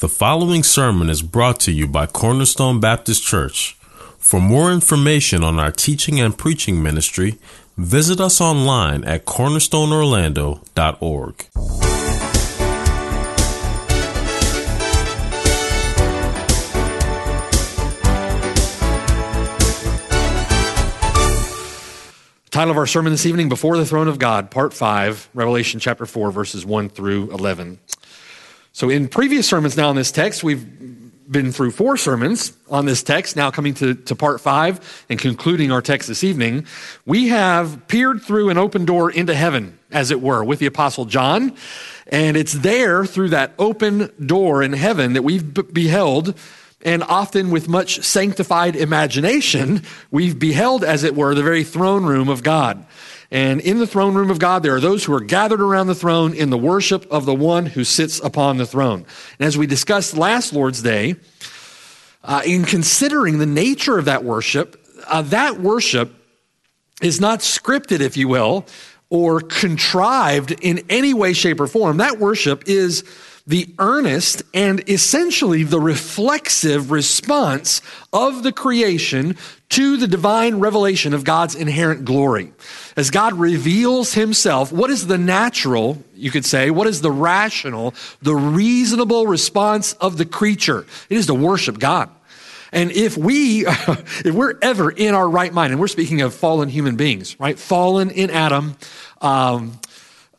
[0.00, 3.76] The following sermon is brought to you by Cornerstone Baptist Church.
[4.18, 7.38] For more information on our teaching and preaching ministry,
[7.76, 11.46] visit us online at cornerstoneorlando.org.
[22.50, 26.06] Title of our sermon this evening Before the Throne of God, Part 5, Revelation chapter
[26.06, 27.78] 4, verses 1 through 11.
[28.72, 30.64] So, in previous sermons now in this text, we've
[31.30, 35.72] been through four sermons on this text, now coming to, to part five and concluding
[35.72, 36.66] our text this evening.
[37.04, 41.04] We have peered through an open door into heaven, as it were, with the Apostle
[41.04, 41.56] John.
[42.08, 46.36] And it's there through that open door in heaven that we've beheld,
[46.82, 52.28] and often with much sanctified imagination, we've beheld, as it were, the very throne room
[52.28, 52.84] of God.
[53.30, 55.94] And in the throne room of God, there are those who are gathered around the
[55.94, 59.06] throne in the worship of the one who sits upon the throne.
[59.38, 61.14] And as we discussed last Lord's Day,
[62.24, 66.12] uh, in considering the nature of that worship, uh, that worship
[67.00, 68.66] is not scripted, if you will,
[69.10, 71.98] or contrived in any way, shape, or form.
[71.98, 73.04] That worship is
[73.50, 79.36] the earnest and essentially the reflexive response of the creation
[79.70, 82.52] to the divine revelation of God's inherent glory.
[82.96, 87.92] As God reveals himself, what is the natural, you could say, what is the rational,
[88.22, 90.86] the reasonable response of the creature?
[91.08, 92.08] It is to worship God.
[92.72, 96.68] And if we, if we're ever in our right mind, and we're speaking of fallen
[96.68, 97.58] human beings, right?
[97.58, 98.76] Fallen in Adam,
[99.20, 99.80] um,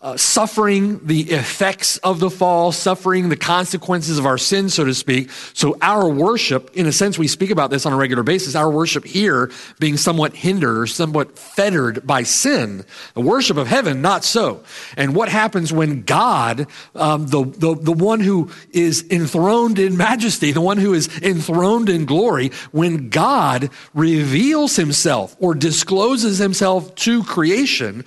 [0.02, 4.96] uh, suffering the effects of the fall, suffering the consequences of our sin, so to
[4.96, 5.30] speak.
[5.54, 8.70] So our worship, in a sense, we speak about this on a regular basis, our
[8.70, 12.84] worship here being somewhat hindered or somewhat fettered by sin.
[13.14, 14.64] The worship of heaven, not so.
[14.98, 20.52] And what happens when God, um, the, the, the one who is enthroned in majesty,
[20.52, 27.24] the one who is enthroned in glory, when God reveals himself or discloses himself to
[27.24, 28.04] creation,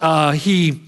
[0.00, 0.80] uh, he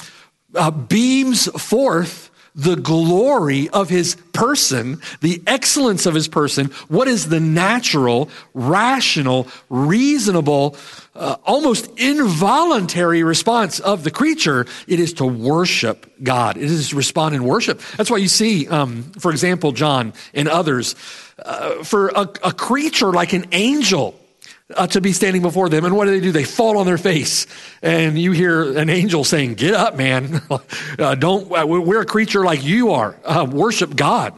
[0.58, 6.66] uh, beams forth the glory of his person, the excellence of his person.
[6.88, 10.76] What is the natural, rational, reasonable,
[11.14, 14.66] uh, almost involuntary response of the creature?
[14.88, 16.56] It is to worship God.
[16.56, 17.80] It is to respond in worship.
[17.96, 20.96] That's why you see, um, for example, John and others,
[21.38, 24.18] uh, for a, a creature like an angel
[24.74, 25.84] uh, to be standing before them.
[25.84, 26.32] And what do they do?
[26.32, 27.46] They fall on their face.
[27.82, 30.42] And you hear an angel saying, Get up, man.
[30.98, 33.16] uh, don't, uh, we're a creature like you are.
[33.24, 34.34] Uh, worship God.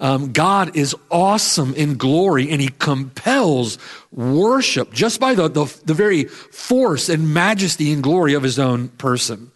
[0.00, 3.76] Um, God is awesome in glory and he compels
[4.10, 8.88] worship just by the, the, the very force and majesty and glory of his own
[8.88, 9.52] person.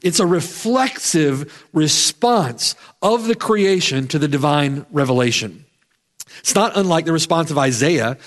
[0.00, 5.64] It's a reflexive response of the creation to the divine revelation.
[6.38, 8.18] It's not unlike the response of Isaiah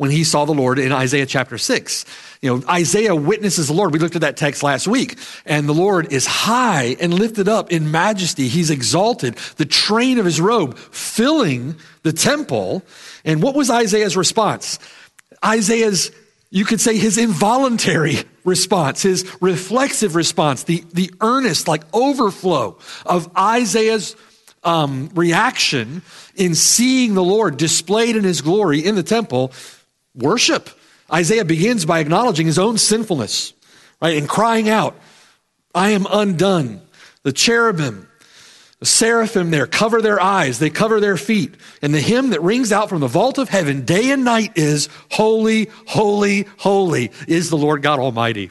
[0.00, 2.06] when he saw the Lord in Isaiah chapter 6.
[2.40, 3.92] You know, Isaiah witnesses the Lord.
[3.92, 5.18] We looked at that text last week.
[5.44, 8.48] And the Lord is high and lifted up in majesty.
[8.48, 9.34] He's exalted.
[9.58, 12.82] The train of his robe filling the temple.
[13.26, 14.78] And what was Isaiah's response?
[15.44, 16.12] Isaiah's,
[16.48, 23.28] you could say his involuntary response, his reflexive response, the, the earnest, like overflow of
[23.36, 24.16] Isaiah's
[24.64, 26.00] um, reaction
[26.36, 29.52] in seeing the Lord displayed in his glory in the temple
[30.20, 30.70] Worship.
[31.12, 33.52] Isaiah begins by acknowledging his own sinfulness,
[34.00, 34.16] right?
[34.16, 34.96] And crying out,
[35.74, 36.82] I am undone.
[37.22, 38.08] The cherubim,
[38.78, 41.54] the seraphim there cover their eyes, they cover their feet.
[41.82, 44.88] And the hymn that rings out from the vault of heaven day and night is
[45.10, 48.50] Holy, Holy, Holy is the Lord God Almighty.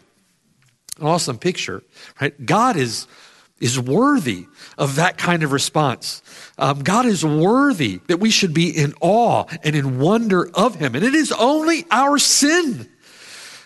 [0.99, 1.81] An awesome picture,
[2.19, 2.45] right?
[2.45, 3.07] God is,
[3.59, 4.47] is worthy
[4.77, 6.21] of that kind of response.
[6.57, 10.95] Um, God is worthy that we should be in awe and in wonder of Him.
[10.95, 12.89] And it is only our sin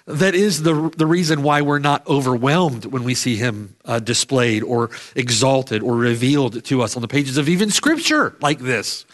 [0.05, 4.63] that is the, the reason why we're not overwhelmed when we see Him uh, displayed
[4.63, 9.05] or exalted or revealed to us on the pages of even Scripture like this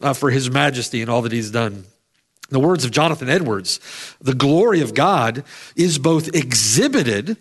[0.00, 1.84] uh, for His majesty and all that He's done.
[2.48, 3.80] The words of Jonathan Edwards,
[4.20, 7.38] the glory of God is both exhibited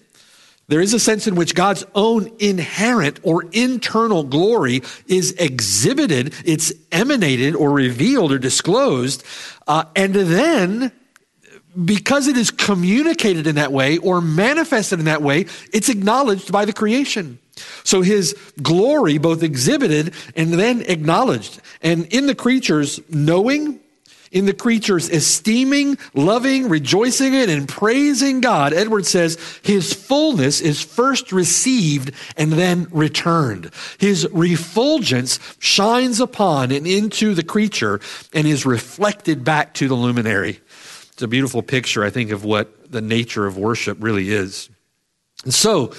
[0.68, 6.72] there is a sense in which God's own inherent or internal glory is exhibited, it's
[6.92, 9.24] emanated or revealed or disclosed,
[9.68, 10.92] uh, and then
[11.86, 16.66] because it is communicated in that way or manifested in that way, it's acknowledged by
[16.66, 17.40] the creation.
[17.84, 21.62] So his glory both exhibited and then acknowledged.
[21.82, 23.81] And in the creatures, knowing,
[24.32, 30.82] in the creatures esteeming, loving, rejoicing in, and praising God, Edward says his fullness is
[30.82, 33.72] first received and then returned.
[33.98, 38.00] His refulgence shines upon and into the creature
[38.34, 40.60] and is reflected back to the luminary.
[41.12, 44.70] It's a beautiful picture, I think, of what the nature of worship really is.
[45.44, 45.94] And so,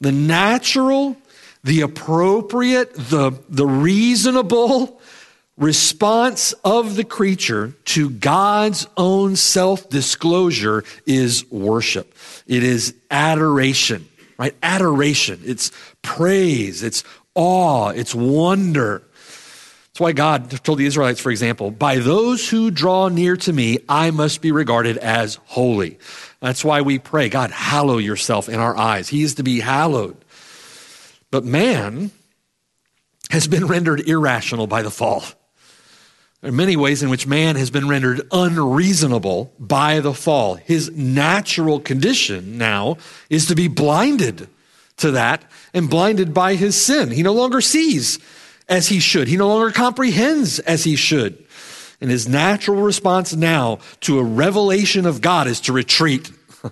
[0.00, 1.16] the natural,
[1.64, 4.95] the appropriate, the, the reasonable,
[5.56, 12.14] response of the creature to God's own self disclosure is worship.
[12.46, 14.08] It is adoration,
[14.38, 14.54] right?
[14.62, 15.40] Adoration.
[15.44, 15.72] It's
[16.02, 16.82] praise.
[16.82, 17.04] It's
[17.34, 17.88] awe.
[17.88, 19.02] It's wonder.
[19.88, 23.78] That's why God told the Israelites, for example, by those who draw near to me,
[23.88, 25.98] I must be regarded as holy.
[26.40, 29.08] That's why we pray, God, hallow yourself in our eyes.
[29.08, 30.18] He is to be hallowed.
[31.30, 32.10] But man
[33.30, 35.24] has been rendered irrational by the fall.
[36.46, 40.54] There are many ways in which man has been rendered unreasonable by the fall.
[40.54, 42.98] His natural condition now
[43.28, 44.48] is to be blinded
[44.98, 45.42] to that
[45.74, 47.10] and blinded by his sin.
[47.10, 48.20] He no longer sees
[48.68, 51.44] as he should, he no longer comprehends as he should.
[52.00, 56.30] And his natural response now to a revelation of God is to retreat,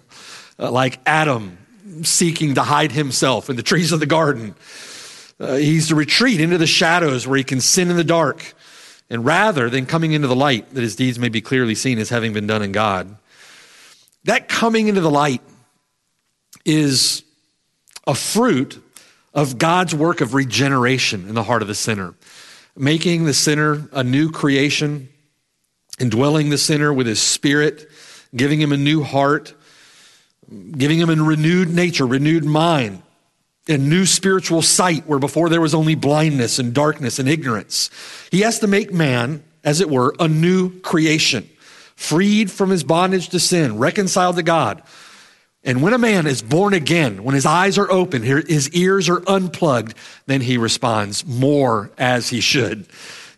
[0.56, 1.58] like Adam
[2.04, 4.54] seeking to hide himself in the trees of the garden.
[5.40, 8.54] Uh, he's to retreat into the shadows where he can sin in the dark.
[9.10, 12.08] And rather than coming into the light, that his deeds may be clearly seen as
[12.08, 13.16] having been done in God,
[14.24, 15.42] that coming into the light
[16.64, 17.22] is
[18.06, 18.82] a fruit
[19.34, 22.14] of God's work of regeneration in the heart of the sinner,
[22.76, 25.08] making the sinner a new creation,
[25.98, 27.90] indwelling the sinner with his spirit,
[28.34, 29.54] giving him a new heart,
[30.72, 33.02] giving him a renewed nature, renewed mind,
[33.68, 37.90] a new spiritual sight where before there was only blindness and darkness and ignorance.
[38.30, 41.48] He has to make man, as it were, a new creation,
[41.96, 44.82] freed from his bondage to sin, reconciled to God.
[45.66, 49.22] And when a man is born again, when his eyes are open, his ears are
[49.26, 49.96] unplugged,
[50.26, 52.86] then he responds more as he should.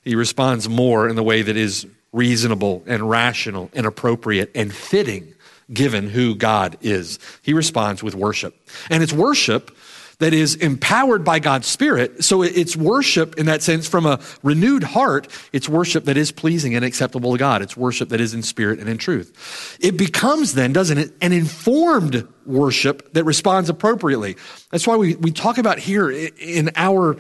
[0.03, 5.35] He responds more in the way that is reasonable and rational and appropriate and fitting
[5.73, 7.19] given who God is.
[7.43, 8.57] He responds with worship.
[8.91, 9.77] And it's worship
[10.19, 12.25] that is empowered by God's Spirit.
[12.25, 15.29] So it's worship in that sense from a renewed heart.
[15.53, 17.61] It's worship that is pleasing and acceptable to God.
[17.61, 19.77] It's worship that is in spirit and in truth.
[19.81, 24.37] It becomes then, doesn't it, an informed worship that responds appropriately.
[24.71, 27.17] That's why we, we talk about here in our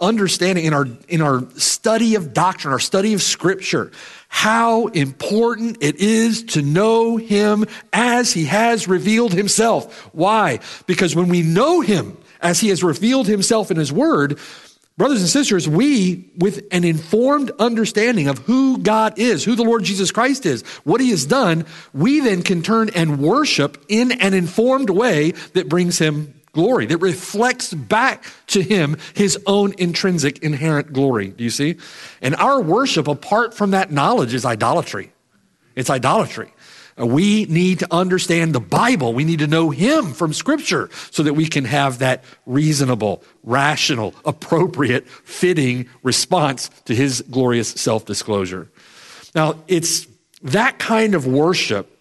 [0.00, 3.90] understanding, in our, in our study of doctrine, our study of scripture,
[4.28, 10.08] how important it is to know him as he has revealed himself.
[10.14, 10.60] Why?
[10.86, 14.38] Because when we know him, as he has revealed himself in his word,
[14.96, 19.84] brothers and sisters, we, with an informed understanding of who God is, who the Lord
[19.84, 21.64] Jesus Christ is, what he has done,
[21.94, 26.98] we then can turn and worship in an informed way that brings him glory, that
[26.98, 31.28] reflects back to him his own intrinsic, inherent glory.
[31.28, 31.76] Do you see?
[32.20, 35.12] And our worship, apart from that knowledge, is idolatry.
[35.76, 36.52] It's idolatry.
[36.98, 39.12] Uh, we need to understand the Bible.
[39.12, 44.14] We need to know Him from Scripture so that we can have that reasonable, rational,
[44.24, 48.68] appropriate, fitting response to His glorious self disclosure.
[49.34, 50.06] Now, it's
[50.42, 51.94] that kind of worship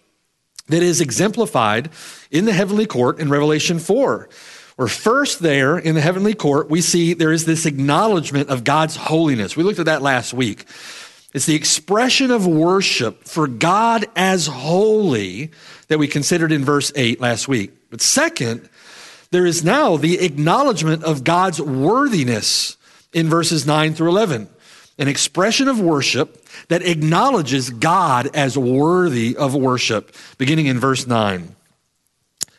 [0.68, 1.90] that is exemplified
[2.32, 4.30] in the heavenly court in Revelation 4.
[4.76, 8.96] Where first there in the heavenly court, we see there is this acknowledgement of God's
[8.96, 9.58] holiness.
[9.58, 10.66] We looked at that last week.
[11.38, 15.52] It's the expression of worship for God as holy
[15.88, 17.74] that we considered in verse 8 last week.
[17.92, 18.68] But second,
[19.30, 22.76] there is now the acknowledgement of God's worthiness
[23.14, 24.50] in verses 9 through 11.
[24.98, 31.56] An expression of worship that acknowledges God as worthy of worship, beginning in verse 9.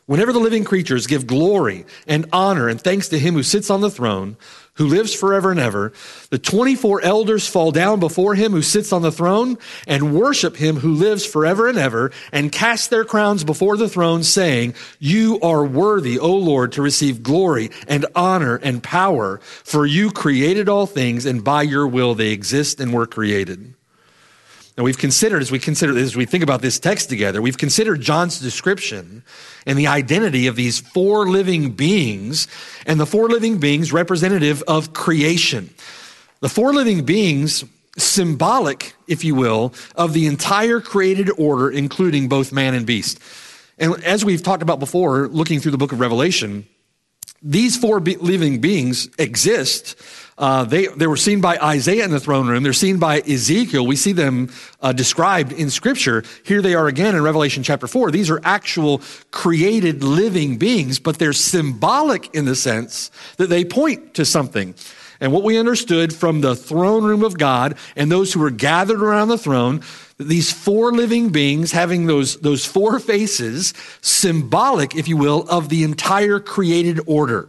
[0.09, 3.83] Whenever the living creatures give glory and honor and thanks to him who sits on
[3.83, 4.39] the throne,
[4.73, 5.93] who lives forever and ever.
[6.31, 10.77] The 24 elders fall down before him who sits on the throne and worship him
[10.77, 15.63] who lives forever and ever and cast their crowns before the throne saying, you are
[15.63, 21.27] worthy, O Lord, to receive glory and honor and power for you created all things
[21.27, 23.75] and by your will they exist and were created.
[24.79, 28.01] Now we've considered, as we consider, as we think about this text together, we've considered
[28.01, 29.25] John's description
[29.67, 32.49] and the identity of these four living beings,
[32.87, 35.71] and the four living beings representative of creation.
[36.41, 37.65] The four living beings
[37.97, 43.19] symbolic, if you will, of the entire created order, including both man and beast.
[43.79, 46.67] And as we've talked about before, looking through the book of Revelation,
[47.43, 49.97] these four be- living beings exist.
[50.37, 52.63] Uh, they, they were seen by Isaiah in the throne room.
[52.63, 53.87] They're seen by Ezekiel.
[53.87, 56.23] We see them uh, described in Scripture.
[56.45, 58.13] Here they are again in Revelation chapter 4.
[58.13, 59.03] These are actual
[59.33, 64.75] created living beings, but they're symbolic in the sense that they point to something.
[65.21, 69.03] And what we understood from the throne room of God and those who were gathered
[69.03, 69.83] around the throne,
[70.19, 75.85] these four living beings having those, those four faces, symbolic, if you will, of the
[75.85, 77.49] entire created order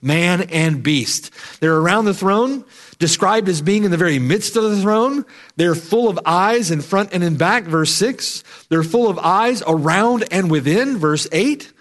[0.00, 1.30] man and beast.
[1.60, 2.64] They're around the throne,
[2.98, 5.24] described as being in the very midst of the throne.
[5.56, 8.44] They're full of eyes in front and in back, verse 6.
[8.68, 11.72] They're full of eyes around and within, verse 8.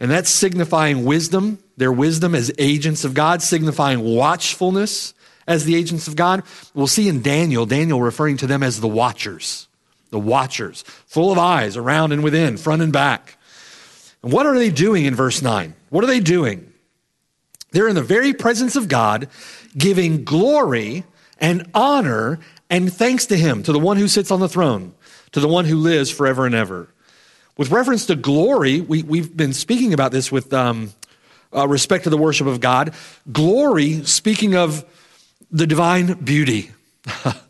[0.00, 5.14] And that's signifying wisdom, their wisdom as agents of God, signifying watchfulness
[5.46, 6.44] as the agents of God.
[6.74, 9.66] We'll see in Daniel, Daniel referring to them as the watchers,
[10.10, 13.36] the watchers, full of eyes around and within, front and back.
[14.22, 15.74] And what are they doing in verse 9?
[15.90, 16.72] What are they doing?
[17.70, 19.28] They're in the very presence of God,
[19.76, 21.04] giving glory
[21.38, 24.94] and honor and thanks to Him, to the one who sits on the throne,
[25.32, 26.88] to the one who lives forever and ever.
[27.56, 30.92] With reference to glory, we, we've been speaking about this with um,
[31.54, 32.94] uh, respect to the worship of God.
[33.30, 34.84] Glory, speaking of
[35.50, 36.70] the divine beauty,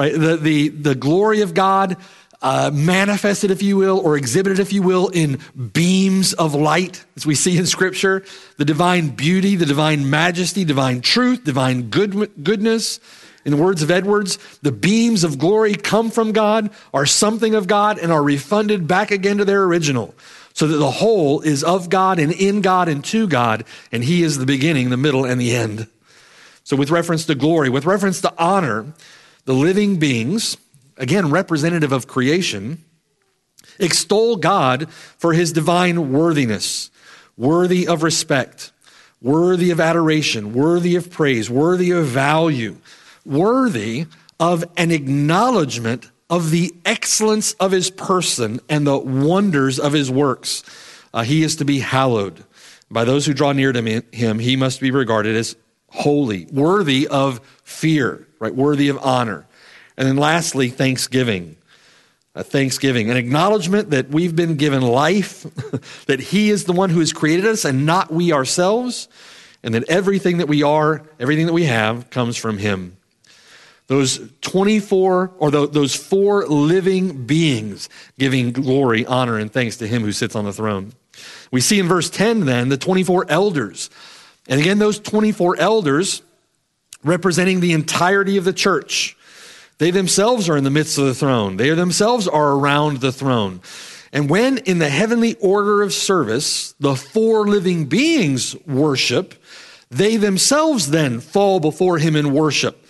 [0.00, 0.14] right?
[0.14, 1.98] The, the, the glory of God
[2.40, 5.38] uh, manifested, if you will, or exhibited, if you will, in
[5.74, 8.24] beams of light, as we see in Scripture.
[8.56, 12.98] The divine beauty, the divine majesty, divine truth, divine good, goodness,
[13.44, 17.66] in the words of Edwards, the beams of glory come from God, are something of
[17.66, 20.14] God, and are refunded back again to their original.
[20.54, 24.22] So that the whole is of God and in God and to God, and He
[24.22, 25.88] is the beginning, the middle, and the end.
[26.64, 28.94] So, with reference to glory, with reference to honor,
[29.44, 30.56] the living beings,
[30.96, 32.84] again, representative of creation,
[33.78, 36.90] extol God for His divine worthiness,
[37.36, 38.72] worthy of respect,
[39.20, 42.76] worthy of adoration, worthy of praise, worthy of value
[43.24, 44.06] worthy
[44.38, 50.62] of an acknowledgement of the excellence of his person and the wonders of his works.
[51.12, 52.44] Uh, he is to be hallowed.
[52.90, 55.56] By those who draw near to him, he must be regarded as
[55.90, 58.54] holy, worthy of fear, right?
[58.54, 59.46] Worthy of honor.
[59.96, 61.56] And then lastly, thanksgiving.
[62.36, 65.42] A thanksgiving, an acknowledgement that we've been given life,
[66.06, 69.08] that He is the one who has created us and not we ourselves,
[69.64, 72.96] and that everything that we are, everything that we have, comes from Him
[73.90, 77.88] those 24 or those four living beings
[78.20, 80.92] giving glory, honor, and thanks to him who sits on the throne.
[81.50, 83.90] We see in verse 10 then the 24 elders.
[84.50, 86.22] And again, those 24 elders
[87.02, 89.16] representing the entirety of the church.
[89.78, 91.56] They themselves are in the midst of the throne.
[91.56, 93.62] They themselves are around the throne.
[94.12, 99.34] And when in the heavenly order of service, the four living beings worship,
[99.88, 102.84] they themselves then fall before him in worship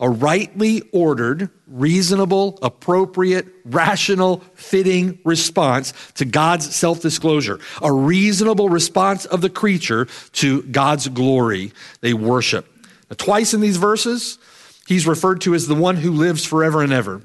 [0.00, 9.24] a rightly ordered, reasonable, appropriate, rational, fitting response to God's self disclosure, a reasonable response
[9.24, 12.66] of the creature to God's glory they worship.
[13.10, 14.38] Now, twice in these verses,
[14.86, 17.22] he's referred to as the one who lives forever and ever.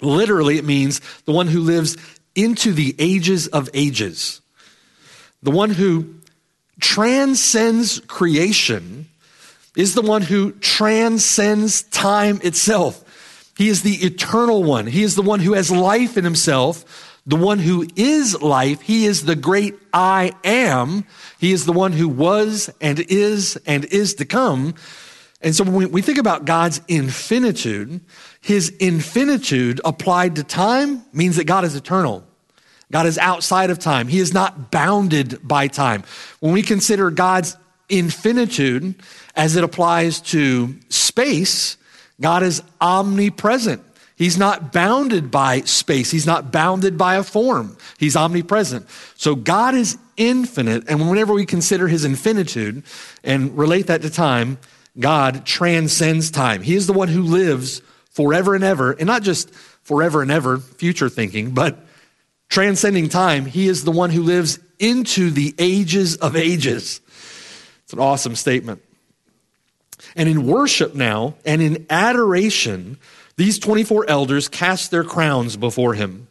[0.00, 1.96] Literally, it means the one who lives
[2.34, 4.40] into the ages of ages,
[5.42, 6.14] the one who
[6.80, 9.09] transcends creation
[9.76, 13.04] is the one who transcends time itself.
[13.56, 14.86] He is the eternal one.
[14.86, 18.80] He is the one who has life in himself, the one who is life.
[18.80, 21.04] He is the great I am.
[21.38, 24.74] He is the one who was and is and is to come.
[25.42, 28.00] And so when we think about God's infinitude,
[28.40, 32.24] his infinitude applied to time means that God is eternal.
[32.92, 34.08] God is outside of time.
[34.08, 36.02] He is not bounded by time.
[36.40, 37.56] When we consider God's
[37.90, 38.94] infinitude
[39.34, 41.76] as it applies to space,
[42.20, 43.82] God is omnipresent.
[44.16, 46.10] He's not bounded by space.
[46.10, 47.78] He's not bounded by a form.
[47.98, 48.86] He's omnipresent.
[49.16, 50.84] So God is infinite.
[50.90, 52.82] And whenever we consider his infinitude
[53.24, 54.58] and relate that to time,
[54.98, 56.60] God transcends time.
[56.60, 57.80] He is the one who lives
[58.10, 61.78] forever and ever, and not just forever and ever, future thinking, but
[62.50, 63.46] transcending time.
[63.46, 67.00] He is the one who lives into the ages of ages.
[67.90, 68.80] It's an awesome statement.
[70.14, 72.98] And in worship now and in adoration,
[73.34, 76.28] these 24 elders cast their crowns before him.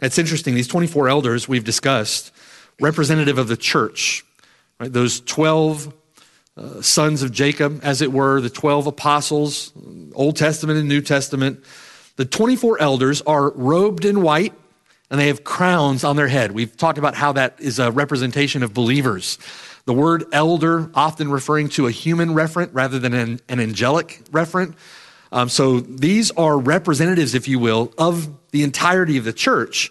[0.00, 0.56] That's interesting.
[0.56, 2.32] These 24 elders we've discussed,
[2.80, 4.24] representative of the church,
[4.80, 4.92] right?
[4.92, 5.94] Those 12
[6.56, 9.72] uh, sons of Jacob, as it were, the 12 apostles,
[10.12, 11.62] Old Testament and New Testament.
[12.16, 14.54] The 24 elders are robed in white
[15.08, 16.50] and they have crowns on their head.
[16.50, 19.38] We've talked about how that is a representation of believers
[19.86, 24.74] The word elder, often referring to a human referent rather than an, an angelic referent.
[25.30, 29.90] Um, so these are representatives, if you will, of the entirety of the church.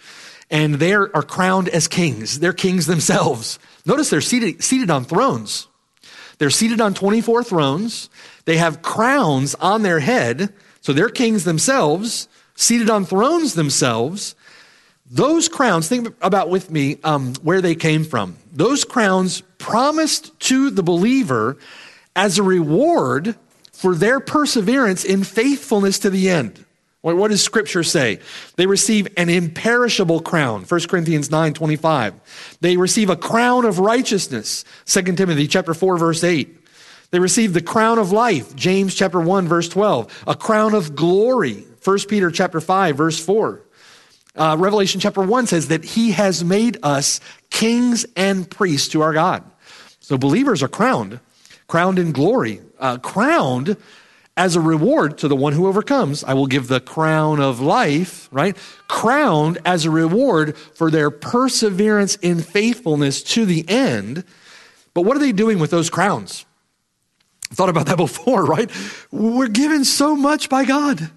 [0.50, 2.39] And they are, crowned as kings.
[2.39, 3.59] They're kings themselves.
[3.85, 5.67] Notice they're seated, seated on thrones.
[6.38, 8.09] They're seated on 24 thrones.
[8.45, 10.53] They have crowns on their head.
[10.81, 14.35] So they're kings themselves, seated on thrones themselves.
[15.09, 18.38] Those crowns, think about with me um, where they came from.
[18.51, 21.58] Those crowns promised to the believer
[22.17, 23.36] as a reward
[23.72, 26.65] for their perseverance in faithfulness to the end.
[27.00, 28.20] What does scripture say?
[28.58, 32.58] They receive an imperishable crown, 1 Corinthians 9, 25.
[32.60, 36.58] They receive a crown of righteousness, 2 Timothy chapter 4, verse 8.
[37.12, 40.24] They receive the crown of life, James chapter 1, verse 12.
[40.27, 43.62] A crown of glory, 1 Peter chapter 5, verse 4.
[44.36, 49.13] Uh, Revelation chapter 1 says that he has made us kings and priests to our
[49.13, 49.43] God.
[50.03, 51.22] So believers are crowned,
[51.67, 53.77] crowned in glory, uh, crowned
[54.36, 56.25] as a reward to the one who overcomes.
[56.25, 58.57] I will give the crown of life, right?
[58.89, 64.25] Crowned as a reward for their perseverance in faithfulness to the end.
[64.93, 66.45] But what are they doing with those crowns?
[67.51, 68.69] Thought about that before, right?
[69.10, 71.12] We're given so much by God.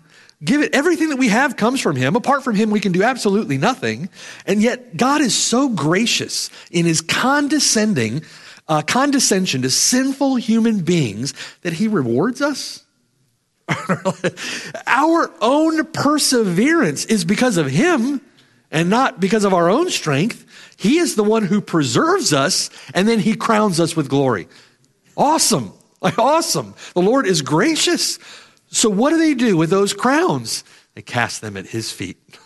[0.44, 2.14] Give it everything that we have comes from him.
[2.14, 4.10] Apart from him, we can do absolutely nothing.
[4.46, 8.22] And yet, God is so gracious in his condescending
[8.68, 12.84] uh, condescension to sinful human beings that he rewards us.
[14.86, 18.20] our own perseverance is because of him
[18.70, 20.44] and not because of our own strength.
[20.76, 24.48] He is the one who preserves us and then he crowns us with glory.
[25.16, 25.72] Awesome.
[26.00, 26.74] Like awesome.
[26.94, 28.18] The Lord is gracious.
[28.68, 30.64] So, what do they do with those crowns?
[30.94, 32.18] They cast them at his feet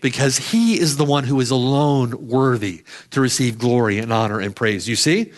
[0.00, 4.54] because he is the one who is alone worthy to receive glory and honor and
[4.54, 4.88] praise.
[4.88, 5.32] You see,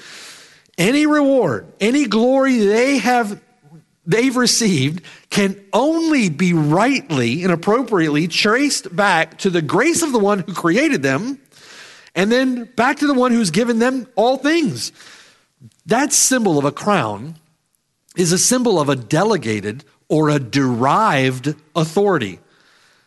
[0.79, 3.41] any reward, any glory they have
[4.07, 10.19] they've received can only be rightly and appropriately traced back to the grace of the
[10.19, 11.41] one who created them
[12.15, 14.93] and then back to the one who's given them all things.
[15.87, 17.37] That symbol of a crown
[18.17, 22.41] is a symbol of a delegated or a derived authority.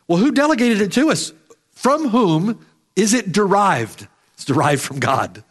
[0.08, 1.34] Well, who delegated it to us?
[1.74, 4.08] From whom is it derived?
[4.36, 5.44] It's derived from God.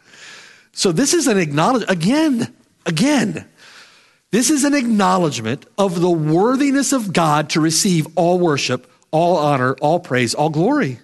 [0.71, 2.53] So this is an acknowledgement, again,
[2.85, 3.47] again,
[4.31, 9.75] this is an acknowledgement of the worthiness of God to receive all worship, all honor,
[9.79, 10.99] all praise, all glory.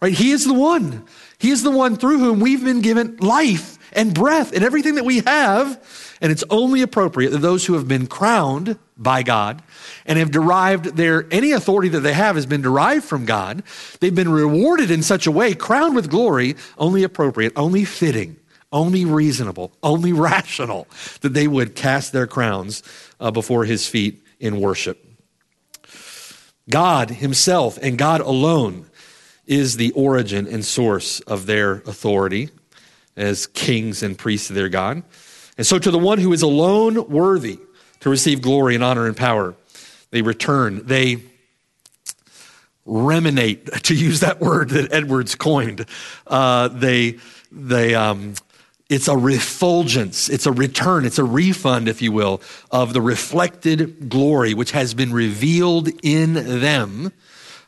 [0.00, 0.12] Right?
[0.12, 1.04] He is the one.
[1.38, 5.04] He is the one through whom we've been given life and breath and everything that
[5.04, 5.80] we have.
[6.20, 9.62] And it's only appropriate that those who have been crowned by God
[10.06, 13.62] and have derived their, any authority that they have has been derived from God.
[14.00, 18.36] They've been rewarded in such a way, crowned with glory, only appropriate, only fitting,
[18.72, 20.86] only reasonable, only rational
[21.20, 22.82] that they would cast their crowns
[23.20, 25.02] uh, before his feet in worship.
[26.68, 28.86] God himself and God alone
[29.46, 32.50] is the origin and source of their authority
[33.16, 35.02] as kings and priests of their God.
[35.58, 37.58] And so, to the one who is alone worthy
[38.00, 39.54] to receive glory and honor and power,
[40.10, 40.86] they return.
[40.86, 41.22] They
[42.86, 45.86] remanate, to use that word that Edwards coined.
[46.26, 47.18] Uh, they,
[47.50, 48.34] they, um,
[48.88, 52.40] it's a refulgence, it's a return, it's a refund, if you will,
[52.70, 57.12] of the reflected glory which has been revealed in them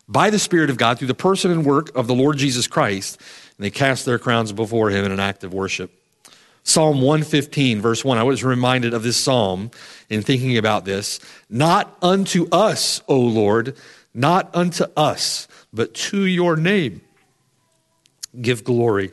[0.09, 3.21] by the Spirit of God through the person and work of the Lord Jesus Christ.
[3.57, 5.98] And they cast their crowns before him in an act of worship.
[6.69, 8.19] Psalm 115, verse 1.
[8.19, 9.71] I was reminded of this psalm
[10.11, 11.19] in thinking about this.
[11.49, 13.75] Not unto us, O Lord,
[14.13, 17.01] not unto us, but to your name
[18.39, 19.13] give glory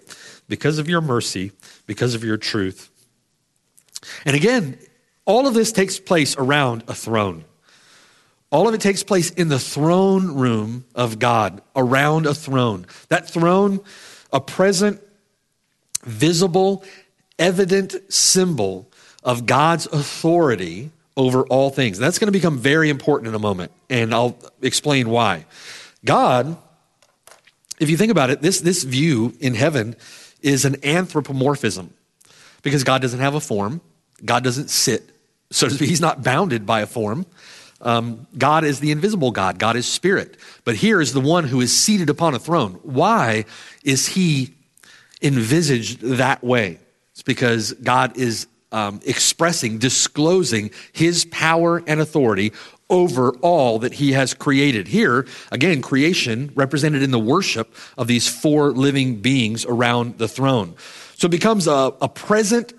[0.49, 1.53] because of your mercy,
[1.87, 2.89] because of your truth.
[4.25, 4.77] And again,
[5.23, 7.45] all of this takes place around a throne.
[8.51, 12.85] All of it takes place in the throne room of God, around a throne.
[13.07, 13.79] That throne,
[14.33, 15.01] a present,
[16.03, 16.83] visible,
[17.39, 18.87] evident symbol
[19.23, 21.97] of God's authority over all things.
[21.97, 25.45] That's going to become very important in a moment, and I'll explain why.
[26.03, 26.57] God,
[27.79, 29.95] if you think about it, this, this view in heaven
[30.41, 31.93] is an anthropomorphism
[32.61, 33.81] because God doesn't have a form,
[34.23, 35.09] God doesn't sit,
[35.51, 37.25] so He's not bounded by a form.
[37.81, 40.37] Um, God is the invisible God, God is spirit.
[40.63, 42.79] But here is the one who is seated upon a throne.
[42.83, 43.45] Why
[43.83, 44.53] is He
[45.21, 46.79] envisaged that way?
[47.15, 52.51] It's because God is um, expressing, disclosing his power and authority
[52.89, 54.89] over all that he has created.
[54.89, 60.75] Here, again, creation represented in the worship of these four living beings around the throne.
[61.15, 62.73] So it becomes a, a present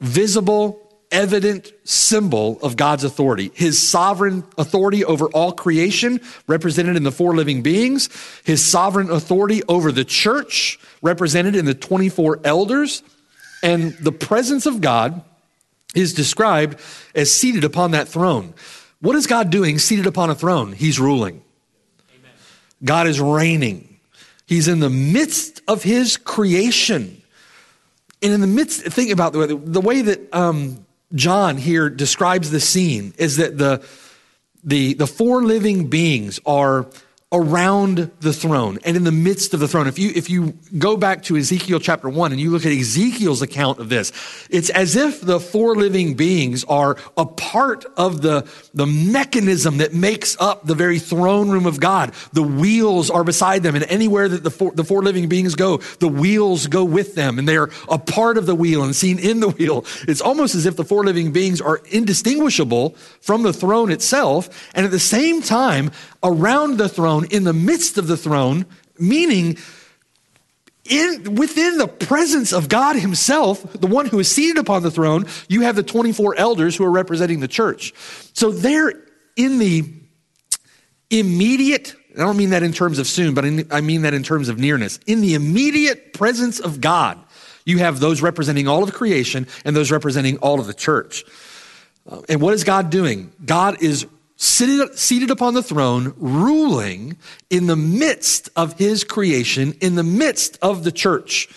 [0.00, 3.52] visible, evident symbol of God's authority.
[3.54, 8.08] His sovereign authority over all creation, represented in the four living beings.
[8.44, 13.02] His sovereign authority over the church, represented in the 24 elders.
[13.62, 15.22] And the presence of God
[15.94, 16.80] is described
[17.14, 18.54] as seated upon that throne.
[19.00, 20.72] What is God doing seated upon a throne?
[20.72, 21.42] He's ruling.
[22.08, 22.32] Amen.
[22.82, 23.98] God is reigning.
[24.46, 27.22] He's in the midst of his creation.
[28.22, 30.81] And in the midst, think about the way, the way that um,
[31.14, 33.84] John here describes the scene is that the,
[34.64, 36.86] the, the four living beings are
[37.32, 39.86] around the throne and in the midst of the throne.
[39.86, 43.40] If you, if you go back to Ezekiel chapter one and you look at Ezekiel's
[43.40, 44.12] account of this,
[44.50, 49.94] it's as if the four living beings are a part of the, the mechanism that
[49.94, 52.12] makes up the very throne room of God.
[52.34, 55.78] The wheels are beside them and anywhere that the four, the four living beings go,
[56.00, 59.40] the wheels go with them and they're a part of the wheel and seen in
[59.40, 59.86] the wheel.
[60.06, 62.90] It's almost as if the four living beings are indistinguishable
[63.20, 64.70] from the throne itself.
[64.74, 65.90] And at the same time,
[66.22, 68.66] around the throne, in the midst of the throne,
[68.98, 69.58] meaning
[70.84, 75.26] in, within the presence of God Himself, the one who is seated upon the throne,
[75.48, 77.92] you have the 24 elders who are representing the church.
[78.34, 78.92] So they're
[79.36, 79.84] in the
[81.10, 84.48] immediate, I don't mean that in terms of soon, but I mean that in terms
[84.48, 84.98] of nearness.
[85.06, 87.18] In the immediate presence of God,
[87.64, 91.24] you have those representing all of creation and those representing all of the church.
[92.10, 93.32] Uh, and what is God doing?
[93.44, 94.06] God is
[94.42, 97.16] seated, seated upon the throne, ruling
[97.48, 101.48] in the midst of his creation, in the midst of the church,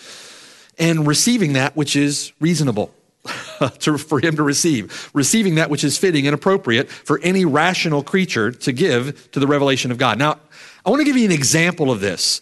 [0.78, 2.92] and receiving that which is reasonable.
[3.80, 8.04] to, for him to receive, receiving that which is fitting and appropriate for any rational
[8.04, 10.16] creature to give to the revelation of God.
[10.16, 10.38] Now,
[10.84, 12.40] I want to give you an example of this.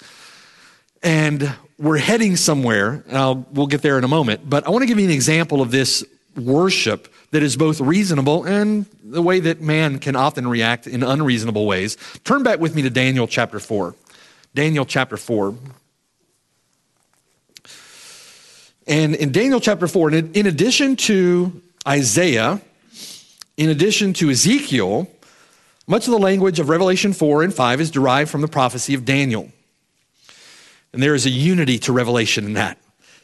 [1.03, 4.83] And we're heading somewhere, and I'll, we'll get there in a moment, but I want
[4.83, 6.05] to give you an example of this
[6.37, 11.67] worship that is both reasonable and the way that man can often react in unreasonable
[11.67, 11.97] ways.
[12.25, 13.95] Turn back with me to Daniel chapter 4.
[14.55, 15.55] Daniel chapter 4.
[18.87, 22.61] And in Daniel chapter 4, in addition to Isaiah,
[23.57, 25.09] in addition to Ezekiel,
[25.87, 29.05] much of the language of Revelation 4 and 5 is derived from the prophecy of
[29.05, 29.51] Daniel.
[30.93, 32.79] And there is a unity to Revelation in that.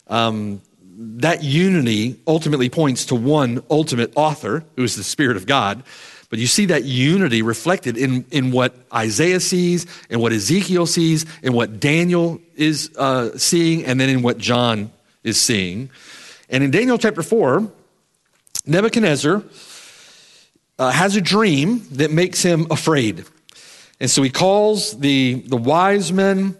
[0.09, 0.61] Um,
[1.03, 5.83] that unity ultimately points to one ultimate author, who is the Spirit of God.
[6.29, 11.25] But you see that unity reflected in, in what Isaiah sees, and what Ezekiel sees,
[11.43, 14.93] and what Daniel is uh, seeing, and then in what John
[15.25, 15.89] is seeing.
[16.51, 17.67] And in Daniel chapter 4,
[18.67, 19.43] Nebuchadnezzar
[20.79, 23.25] uh, has a dream that makes him afraid.
[24.01, 26.57] And so he calls the, the wise men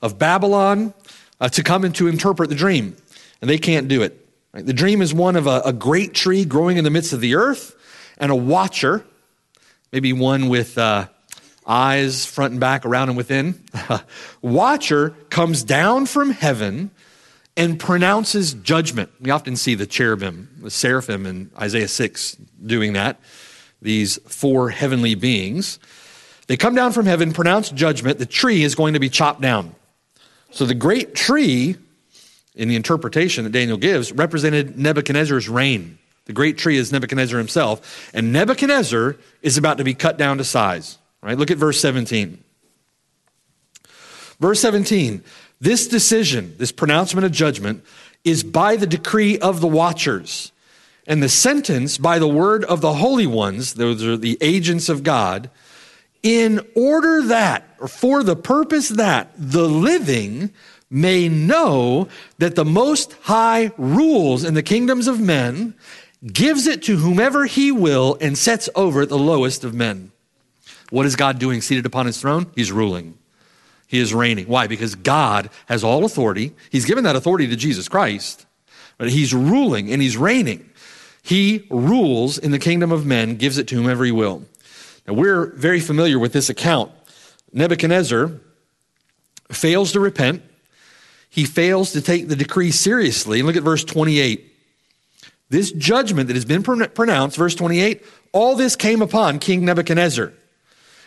[0.00, 0.94] of Babylon
[1.40, 2.96] uh, to come and to interpret the dream
[3.42, 4.26] and they can't do it.
[4.54, 4.64] Right?
[4.64, 7.34] The dream is one of a, a, great tree growing in the midst of the
[7.34, 7.74] earth
[8.16, 9.04] and a watcher,
[9.92, 11.08] maybe one with uh,
[11.66, 13.62] eyes front and back, around and within.
[14.42, 16.90] watcher comes down from heaven
[17.56, 19.10] and pronounces judgment.
[19.20, 23.20] We often see the cherubim, the seraphim in Isaiah 6 doing that,
[23.82, 25.78] these four heavenly beings.
[26.46, 28.18] They come down from heaven, pronounce judgment.
[28.18, 29.74] The tree is going to be chopped down.
[30.50, 31.76] So the great tree
[32.54, 35.98] in the interpretation that Daniel gives, represented Nebuchadnezzar's reign.
[36.26, 40.44] The great tree is Nebuchadnezzar himself, and Nebuchadnezzar is about to be cut down to
[40.44, 40.98] size.
[41.22, 41.38] Right?
[41.38, 42.42] Look at verse 17.
[44.40, 45.22] Verse 17
[45.62, 47.84] this decision, this pronouncement of judgment,
[48.24, 50.50] is by the decree of the watchers,
[51.06, 55.04] and the sentence by the word of the holy ones, those are the agents of
[55.04, 55.50] God,
[56.20, 60.50] in order that, or for the purpose that the living
[60.92, 62.06] may know
[62.38, 65.74] that the Most High rules in the kingdoms of men,
[66.24, 70.12] gives it to whomever he will, and sets over the lowest of men.
[70.90, 72.46] What is God doing seated upon his throne?
[72.54, 73.18] He's ruling.
[73.88, 74.46] He is reigning.
[74.46, 74.66] Why?
[74.66, 76.52] Because God has all authority.
[76.70, 78.46] He's given that authority to Jesus Christ,
[78.98, 80.68] but he's ruling and he's reigning.
[81.22, 84.44] He rules in the kingdom of men, gives it to whomever he will.
[85.06, 86.92] Now, we're very familiar with this account.
[87.52, 88.32] Nebuchadnezzar
[89.50, 90.42] fails to repent
[91.32, 93.40] he fails to take the decree seriously.
[93.40, 94.52] And look at verse 28.
[95.48, 100.30] This judgment that has been pronounced, verse 28, all this came upon King Nebuchadnezzar.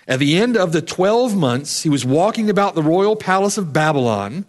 [0.07, 3.71] At the end of the 12 months, he was walking about the royal palace of
[3.71, 4.45] Babylon.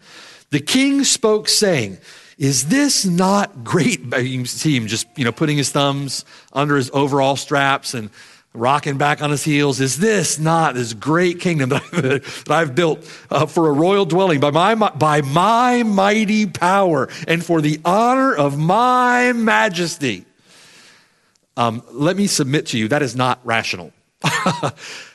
[0.49, 1.99] The king spoke, saying,
[2.39, 4.01] Is this not great?
[4.19, 8.09] You see him just, you know, putting his thumbs under his overall straps and
[8.57, 9.81] rocking back on his heels.
[9.81, 14.05] Is this not this great kingdom that I've, that I've built uh, for a royal
[14.05, 20.25] dwelling by my, by my mighty power and for the honor of my majesty?
[21.57, 23.93] Um, let me submit to you that is not rational.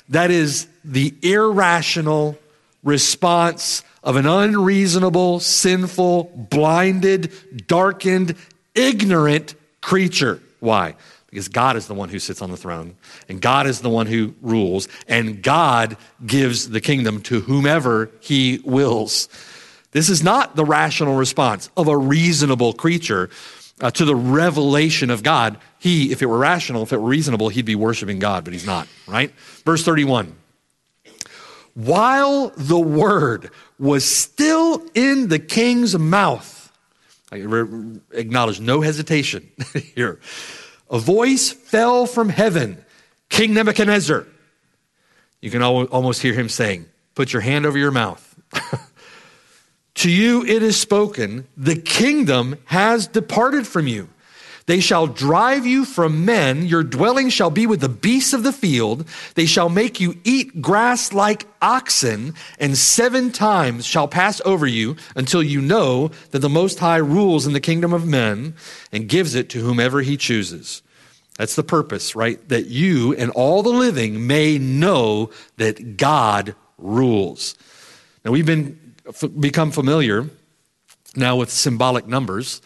[0.10, 2.38] that is the irrational
[2.84, 7.32] response of an unreasonable, sinful, blinded,
[7.68, 8.36] darkened,
[8.74, 10.42] ignorant creature.
[10.60, 10.96] Why?
[11.32, 12.96] Because God is the one who sits on the throne,
[13.30, 18.62] and God is the one who rules, and God gives the kingdom to whomever he
[18.66, 19.30] wills.
[19.92, 23.30] This is not the rational response of a reasonable creature
[23.80, 25.58] uh, to the revelation of God.
[25.80, 28.66] He, if it were rational, if it were reasonable, he'd be worshiping God, but he's
[28.66, 29.32] not, right?
[29.66, 30.36] Verse 31.
[31.74, 36.72] While the word was still in the king's mouth,
[37.32, 37.38] I
[38.12, 39.50] acknowledge no hesitation
[39.96, 40.20] here.
[40.92, 42.84] A voice fell from heaven
[43.30, 44.28] King Nebuchadnezzar.
[45.42, 48.28] You can almost hear him saying, Put your hand over your mouth.
[49.96, 54.10] to you it is spoken, the kingdom has departed from you
[54.72, 56.66] they shall drive you from men.
[56.66, 59.06] Your dwelling shall be with the beasts of the field.
[59.36, 64.96] They shall make you eat grass like oxen, and seven times shall pass over you
[65.14, 68.56] until you know that the Most High rules in the kingdom of men
[68.94, 70.82] and gives it to whomever he chooses.
[71.38, 72.40] That's the purpose, right?
[72.48, 77.58] That you and all the living may know that God rules.
[78.24, 78.80] Now, we've been
[79.38, 80.30] become familiar
[81.18, 82.62] now with symbolic numbers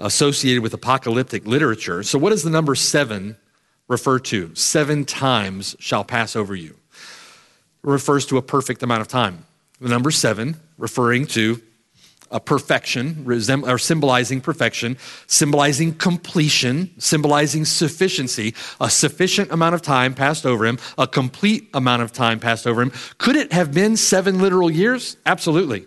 [0.00, 2.02] associated with apocalyptic literature.
[2.02, 3.36] So, what does the number seven
[3.88, 4.54] refer to?
[4.54, 6.76] Seven times shall pass over you.
[7.82, 9.44] It refers to a perfect amount of time.
[9.80, 11.62] The number seven referring to
[12.30, 18.54] a perfection, or symbolizing perfection, symbolizing completion, symbolizing sufficiency.
[18.80, 22.82] A sufficient amount of time passed over him, a complete amount of time passed over
[22.82, 22.92] him.
[23.18, 25.16] Could it have been seven literal years?
[25.26, 25.86] Absolutely.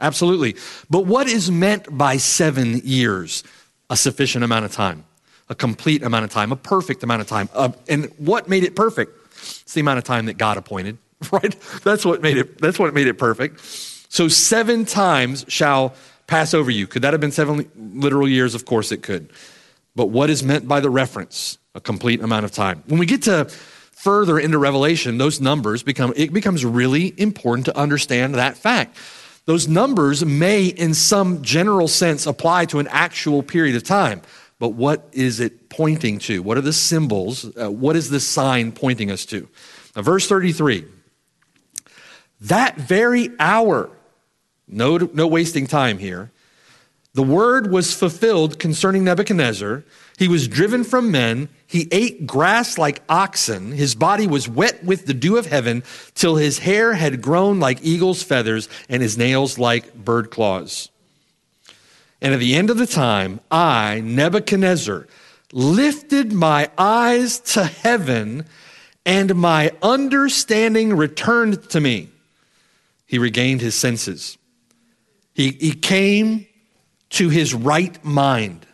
[0.00, 0.56] Absolutely.
[0.90, 3.44] But what is meant by seven years?
[3.90, 5.04] A sufficient amount of time,
[5.48, 7.48] a complete amount of time, a perfect amount of time.
[7.52, 9.12] Uh, and what made it perfect?
[9.36, 10.96] It's the amount of time that God appointed,
[11.30, 11.54] right?
[11.84, 13.60] That's what made it, that's what made it perfect.
[13.60, 15.94] So seven times shall
[16.26, 16.86] pass over you.
[16.86, 18.54] Could that have been seven literal years?
[18.54, 19.30] Of course it could.
[19.94, 21.58] But what is meant by the reference?
[21.74, 22.82] A complete amount of time.
[22.86, 23.46] When we get to
[23.92, 28.96] further into Revelation, those numbers become, it becomes really important to understand that fact.
[29.46, 34.22] Those numbers may, in some general sense, apply to an actual period of time.
[34.58, 36.42] But what is it pointing to?
[36.42, 37.44] What are the symbols?
[37.56, 39.48] Uh, what is the sign pointing us to?
[39.94, 40.86] Now, verse 33
[42.40, 43.90] that very hour,
[44.68, 46.30] no, no wasting time here,
[47.14, 49.84] the word was fulfilled concerning Nebuchadnezzar.
[50.18, 51.48] He was driven from men.
[51.66, 53.70] He ate grass like oxen.
[53.70, 57.78] His body was wet with the dew of heaven till his hair had grown like
[57.82, 60.90] eagle's feathers and his nails like bird claws.
[62.20, 65.06] And at the end of the time, I, Nebuchadnezzar,
[65.52, 68.44] lifted my eyes to heaven
[69.06, 72.08] and my understanding returned to me.
[73.06, 74.36] He regained his senses.
[75.34, 76.46] He, he came
[77.14, 78.66] to his right mind.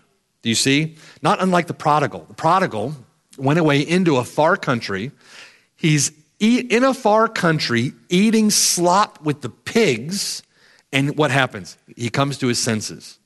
[0.42, 0.96] Do you see?
[1.22, 2.24] Not unlike the prodigal.
[2.29, 2.94] The prodigal
[3.37, 5.12] went away into a far country.
[5.76, 10.42] He's in a far country eating slop with the pigs.
[10.92, 11.76] And what happens?
[11.96, 13.18] He comes to his senses.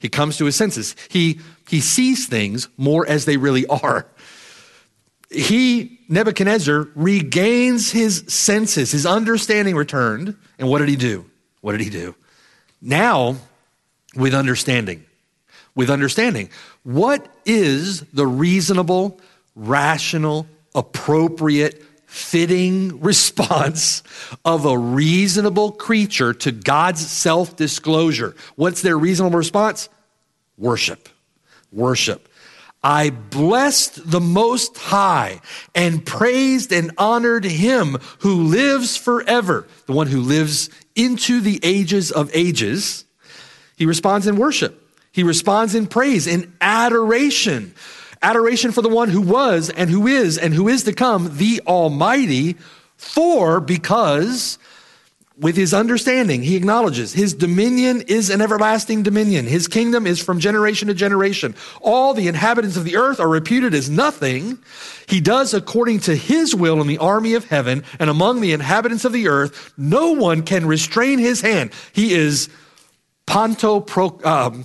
[0.00, 0.96] He comes to his senses.
[1.08, 4.06] He, he sees things more as they really are.
[5.30, 10.36] He, Nebuchadnezzar, regains his senses, his understanding returned.
[10.58, 11.26] And what did he do?
[11.60, 12.14] What did he do?
[12.80, 13.36] Now,
[14.16, 15.04] with understanding,
[15.74, 16.50] with understanding.
[16.82, 19.20] What is the reasonable,
[19.54, 24.02] rational, appropriate, fitting response
[24.44, 28.34] of a reasonable creature to God's self disclosure?
[28.56, 29.88] What's their reasonable response?
[30.56, 31.08] Worship.
[31.72, 32.28] Worship.
[32.84, 35.40] I blessed the Most High
[35.74, 42.12] and praised and honored Him who lives forever, the one who lives into the ages
[42.12, 43.03] of ages.
[43.76, 44.80] He responds in worship.
[45.12, 47.74] He responds in praise, in adoration.
[48.22, 51.60] Adoration for the one who was and who is and who is to come, the
[51.66, 52.56] Almighty,
[52.96, 54.58] for because
[55.38, 59.46] with his understanding, he acknowledges his dominion is an everlasting dominion.
[59.46, 61.56] His kingdom is from generation to generation.
[61.80, 64.58] All the inhabitants of the earth are reputed as nothing.
[65.08, 69.04] He does according to his will in the army of heaven and among the inhabitants
[69.04, 69.74] of the earth.
[69.76, 71.72] No one can restrain his hand.
[71.92, 72.48] He is
[73.26, 74.64] Ponto pro, um,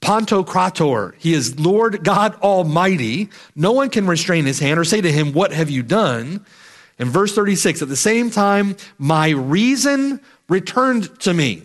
[0.00, 1.14] Pantocrator.
[1.18, 3.30] He is Lord God Almighty.
[3.54, 6.44] No one can restrain his hand or say to him, What have you done?
[6.98, 11.62] In verse 36, at the same time, my reason returned to me.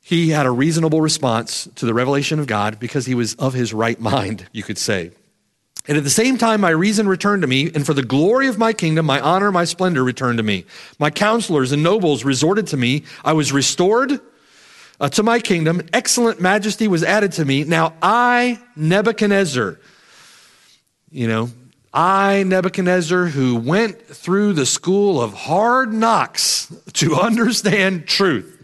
[0.00, 3.72] He had a reasonable response to the revelation of God because he was of his
[3.72, 5.12] right mind, you could say.
[5.88, 8.56] And at the same time, my reason returned to me, and for the glory of
[8.56, 10.64] my kingdom, my honor, my splendor returned to me.
[11.00, 13.02] My counselors and nobles resorted to me.
[13.24, 14.20] I was restored
[15.00, 15.82] uh, to my kingdom.
[15.92, 17.64] Excellent majesty was added to me.
[17.64, 19.80] Now I, Nebuchadnezzar,
[21.10, 21.50] you know,
[21.92, 28.60] I, Nebuchadnezzar, who went through the school of hard knocks to understand truth,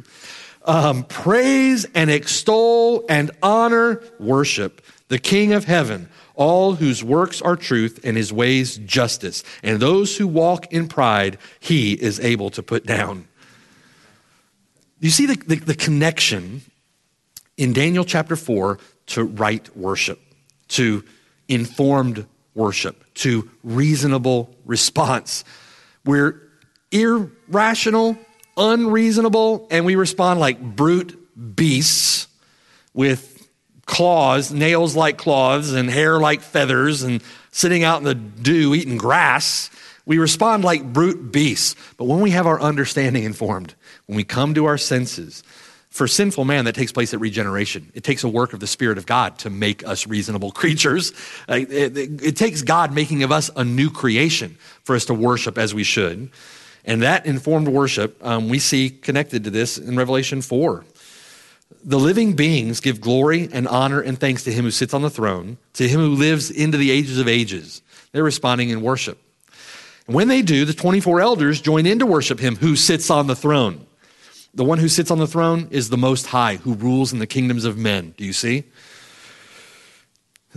[0.65, 7.57] um, praise and extol and honor, worship the King of heaven all whose works are
[7.57, 9.43] truth and his ways justice.
[9.63, 13.27] And those who walk in pride, he is able to put down.
[15.01, 16.63] You see the, the, the connection
[17.57, 20.21] in Daniel chapter 4 to right worship,
[20.69, 21.05] to
[21.49, 22.25] informed
[22.55, 25.45] worship, to reasonable response.
[26.05, 26.41] We're
[26.93, 28.17] irrational,
[28.57, 31.19] unreasonable, and we respond like brute
[31.57, 32.29] beasts
[32.95, 33.38] with
[33.89, 37.21] claws, nails like claws, and hair like feathers, and
[37.51, 39.71] sitting out in the dew eating grass,
[40.07, 41.75] we respond like brute beasts.
[41.97, 43.75] But when we have our understanding informed,
[44.07, 45.43] when we come to our senses,
[45.89, 47.91] for sinful man, that takes place at regeneration.
[47.95, 51.13] It takes a work of the Spirit of God to make us reasonable creatures.
[51.49, 55.59] It, it, it takes God making of us a new creation for us to worship
[55.59, 56.31] as we should.
[56.85, 60.85] And that informed worship um, we see connected to this in Revelation 4.
[61.85, 65.11] The living beings give glory and honor and thanks to him who sits on the
[65.11, 67.83] throne, to him who lives into the ages of ages.
[68.13, 69.19] They're responding in worship.
[70.07, 73.27] And when they do, the 24 elders join in to worship him who sits on
[73.27, 73.87] the throne.
[74.55, 77.27] The one who sits on the throne is the Most High, who rules in the
[77.27, 78.15] kingdoms of men.
[78.17, 78.65] Do you see?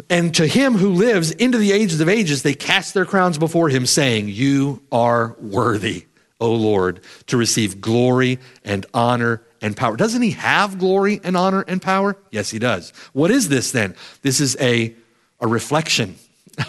[0.09, 3.69] And to him who lives into the ages of ages, they cast their crowns before
[3.69, 6.05] him, saying, You are worthy,
[6.39, 9.95] O Lord, to receive glory and honor and power.
[9.95, 12.17] Doesn't he have glory and honor and power?
[12.31, 12.91] Yes, he does.
[13.13, 13.95] What is this then?
[14.21, 14.93] This is a,
[15.39, 16.15] a reflection.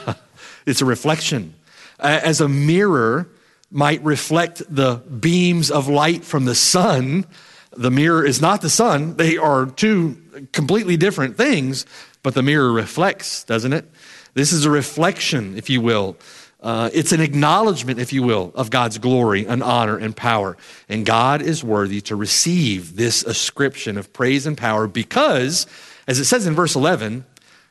[0.66, 1.54] it's a reflection.
[1.98, 3.28] As a mirror
[3.70, 7.24] might reflect the beams of light from the sun,
[7.74, 9.16] the mirror is not the sun.
[9.16, 10.20] They are two
[10.52, 11.86] completely different things,
[12.22, 13.90] but the mirror reflects, doesn't it?
[14.34, 16.16] This is a reflection, if you will,
[16.62, 20.56] uh, it's an acknowledgement, if you will, of God's glory and honor and power.
[20.88, 25.66] And God is worthy to receive this ascription of praise and power because,
[26.06, 27.24] as it says in verse 11,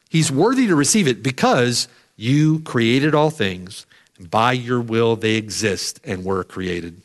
[0.10, 3.86] He's worthy to receive it because you created all things.
[4.18, 7.02] And by your will, they exist and were created.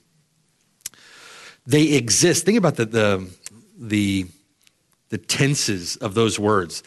[1.69, 2.45] They exist.
[2.45, 3.31] Think about the, the,
[3.79, 4.27] the,
[5.11, 6.83] the tenses of those words.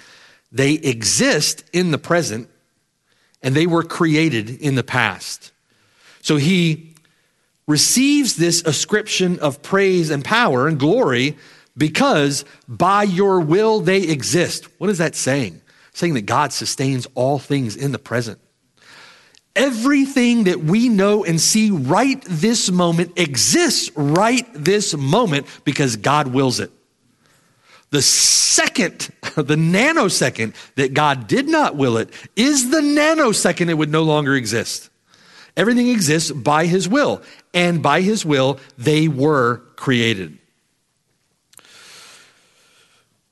[0.51, 2.49] They exist in the present
[3.41, 5.51] and they were created in the past.
[6.21, 6.95] So he
[7.67, 11.37] receives this ascription of praise and power and glory
[11.77, 14.65] because by your will they exist.
[14.79, 15.61] What is that saying?
[15.93, 18.39] Saying that God sustains all things in the present.
[19.55, 26.27] Everything that we know and see right this moment exists right this moment because God
[26.27, 26.71] wills it.
[27.91, 33.91] The second, the nanosecond that God did not will it is the nanosecond it would
[33.91, 34.89] no longer exist.
[35.57, 37.21] Everything exists by his will,
[37.53, 40.37] and by his will, they were created.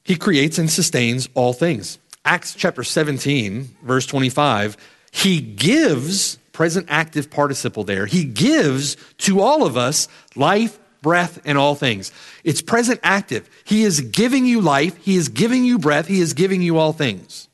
[0.04, 2.00] He creates and sustains all things.
[2.26, 4.76] Acts chapter 17, verse 25,
[5.12, 11.58] he gives, present active participle there, he gives to all of us life, breath, and
[11.58, 12.12] all things.
[12.43, 13.50] It's present active.
[13.63, 14.98] He is giving you life.
[14.98, 16.06] He is giving you breath.
[16.06, 17.48] He is giving you all things.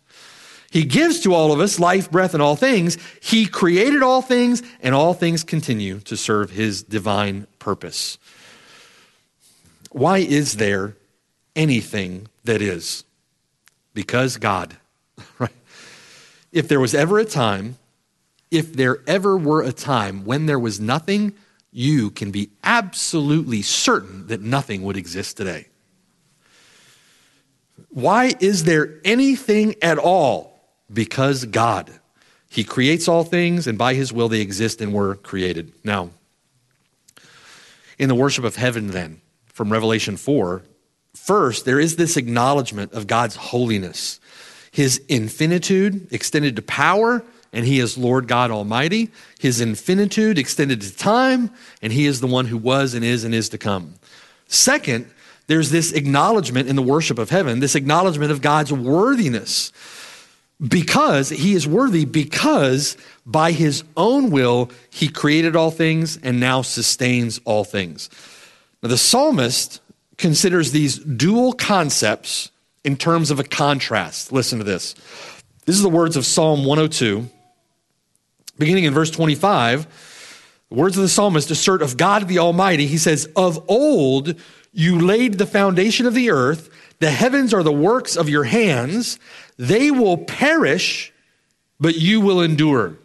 [0.72, 2.98] He gives to all of us life, breath, and all things.
[3.22, 8.18] He created all things, and all things continue to serve his divine purpose.
[9.92, 10.96] Why is there
[11.56, 13.04] anything that is?
[13.94, 14.78] Because God,
[15.38, 15.54] right?
[16.52, 17.78] If there was ever a time,
[18.50, 21.34] if there ever were a time when there was nothing,
[21.74, 25.68] you can be absolutely certain that nothing would exist today.
[27.90, 30.60] Why is there anything at all?
[30.92, 31.92] Because God.
[32.48, 35.74] He creates all things, and by His will they exist and were created.
[35.84, 36.12] Now,
[37.98, 40.62] in the worship of heaven, then, from Revelation 4,
[41.16, 44.20] first, there is this acknowledgement of God's holiness,
[44.72, 49.12] His infinitude extended to power and he is Lord God Almighty.
[49.40, 51.52] His infinitude extended to time,
[51.82, 53.94] and he is the one who was and is and is to come.
[54.48, 55.10] Second,
[55.48, 59.72] there's this acknowledgement in the worship of heaven, this acknowledgement of God's worthiness.
[60.66, 62.96] Because he is worthy, because
[63.26, 68.10] by his own will he created all things and now sustains all things.
[68.82, 69.82] Now, the psalmist
[70.18, 72.52] considers these dual concepts
[72.84, 74.32] in terms of a contrast.
[74.32, 74.94] Listen to this.
[75.66, 77.30] This is the words of Psalm 102,
[78.58, 79.88] beginning in verse 25.
[80.70, 82.88] The words of the psalmist assert of God the Almighty.
[82.88, 84.36] He says, Of old
[84.72, 89.20] you laid the foundation of the earth, the heavens are the works of your hands.
[89.58, 91.12] They will perish,
[91.80, 92.98] but you will endure.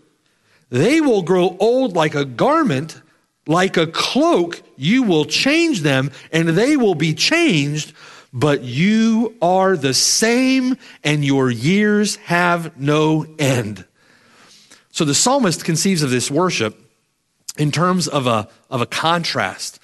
[0.71, 3.01] They will grow old like a garment,
[3.47, 4.63] like a cloak.
[4.77, 7.95] You will change them, and they will be changed
[8.33, 13.85] but you are the same and your years have no end.
[14.99, 16.77] So the psalmist conceives of this worship
[17.57, 19.79] in terms of a, of a contrast.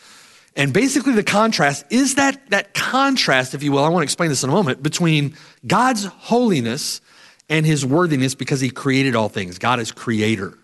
[0.57, 4.29] And basically, the contrast is that, that contrast, if you will, I want to explain
[4.29, 7.01] this in a moment, between God's holiness
[7.49, 9.61] and his worthiness because he created all things.
[9.61, 10.59] God is creator.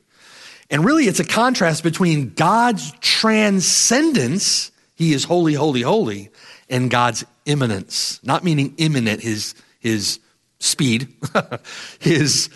[0.68, 6.30] And really, it's a contrast between God's transcendence, he is holy, holy, holy,
[6.68, 10.18] and God's immanence, not meaning imminent, his, his
[10.58, 11.06] speed,
[12.00, 12.50] his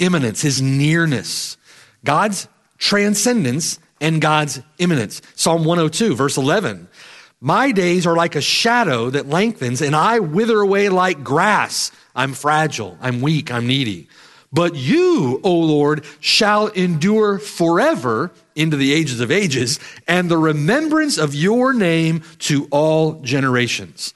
[0.00, 1.56] immanence, his nearness.
[2.04, 2.48] God's
[2.78, 5.22] transcendence and God's immanence.
[5.36, 6.88] Psalm 102, verse 11.
[7.40, 11.90] My days are like a shadow that lengthens, and I wither away like grass.
[12.14, 14.08] I'm fragile, I'm weak, I'm needy.
[14.52, 21.18] But you, O Lord, shall endure forever into the ages of ages, and the remembrance
[21.18, 24.12] of your name to all generations.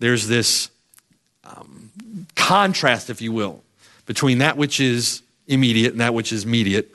[0.00, 0.70] There's this
[1.44, 1.90] um,
[2.34, 3.63] contrast, if you will,
[4.06, 6.92] between that which is immediate and that which is mediate.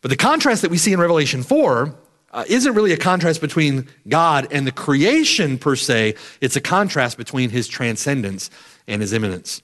[0.00, 1.94] But the contrast that we see in Revelation 4
[2.30, 7.16] uh, isn't really a contrast between God and the creation per se, it's a contrast
[7.16, 8.50] between his transcendence
[8.86, 9.62] and his immanence.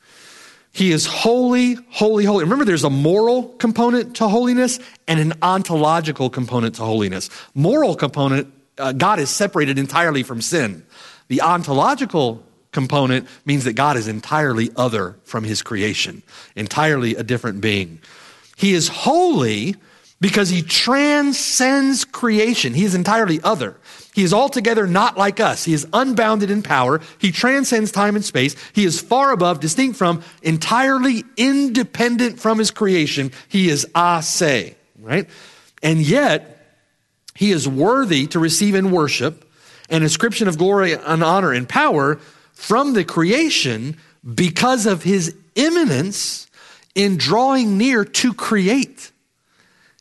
[0.73, 2.43] He is holy, holy, holy.
[2.43, 7.31] Remember, there's a moral component to holiness and an ontological component to holiness.
[7.55, 10.85] Moral component, uh, God is separated entirely from sin.
[11.29, 12.45] The ontological
[12.75, 16.23] component means that God is entirely other from his creation,
[16.55, 18.01] entirely a different being.
[18.57, 19.77] He is holy
[20.21, 22.75] because he transcends creation.
[22.75, 23.77] He is entirely other.
[24.15, 25.65] He is altogether not like us.
[25.65, 27.01] He is unbounded in power.
[27.19, 28.55] He transcends time and space.
[28.73, 33.33] He is far above, distinct from, entirely independent from his creation.
[33.49, 35.29] He is a se, right?
[35.83, 36.51] And yet,
[37.35, 39.45] he is worthy to receive in worship
[39.91, 42.19] an ascription of glory and honor and power
[42.55, 43.97] from the creation
[44.35, 46.47] because of his immanence
[46.95, 49.11] in drawing near to create.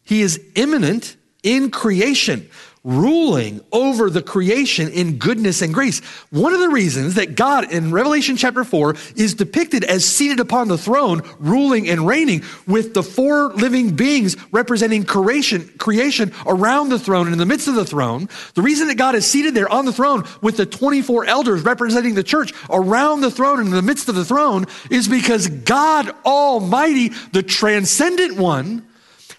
[0.04, 2.50] He is immanent in creation
[2.84, 6.00] ruling over the creation in goodness and grace.
[6.32, 10.68] One of the reasons that God in Revelation chapter 4 is depicted as seated upon
[10.68, 17.00] the throne, ruling and reigning, with the four living beings representing creation, creation around the
[17.00, 18.28] throne and in the midst of the throne.
[18.54, 22.16] The reason that God is seated there on the throne with the 24 elders representing
[22.16, 26.14] the church around the throne and in the midst of the throne is because God
[26.26, 28.86] Almighty, the transcendent one,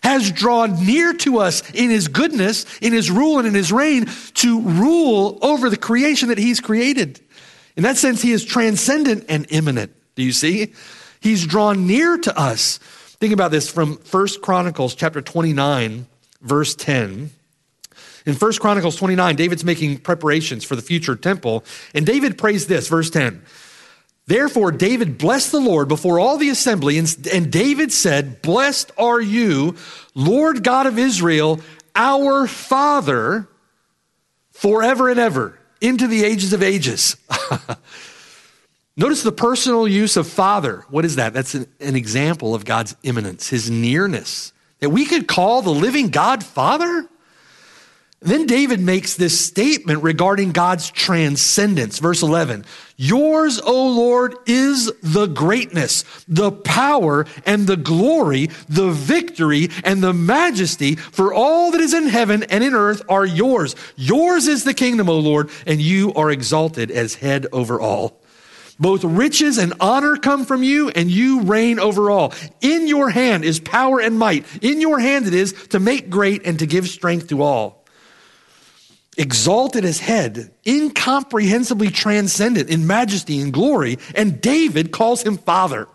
[0.05, 4.07] has drawn near to us in his goodness, in his rule, and in his reign
[4.35, 7.19] to rule over the creation that he's created.
[7.75, 9.93] In that sense, he is transcendent and immanent.
[10.15, 10.75] Do you see?
[11.21, 12.79] He's drawn near to us.
[13.19, 16.07] Think about this from First Chronicles chapter 29,
[16.43, 17.31] verse 10.
[18.27, 22.89] In First Chronicles 29, David's making preparations for the future temple, and David prays this,
[22.89, 23.43] verse 10.
[24.27, 29.77] Therefore, David blessed the Lord before all the assembly, and, David said, Blessed are you,
[30.15, 31.61] Lord God of Israel,
[31.95, 33.49] our Father,
[34.53, 37.17] forever and ever, into the ages of ages.
[38.97, 40.85] Notice the personal use of Father.
[40.89, 41.35] What is that?
[41.35, 44.53] That's an, an example of God's immanence, his nearness.
[44.79, 47.09] That we could call the living God Father?
[48.25, 51.99] Then David makes this statement regarding God's transcendence.
[51.99, 52.65] Verse 11
[52.97, 60.15] Yours, O Lord, is the greatness, the power, and the glory, the victory, and the
[60.15, 63.77] majesty, for all that is in heaven and in earth are yours.
[63.97, 68.19] Yours is the kingdom, O Lord, and you are exalted as head over all.
[68.81, 72.33] Both riches and honor come from you, and you reign over all.
[72.63, 74.47] In your hand is power and might.
[74.65, 77.84] In your hand it is to make great and to give strength to all
[79.17, 85.89] exalted as head, incomprehensibly transcendent in majesty and glory, and David calls him father.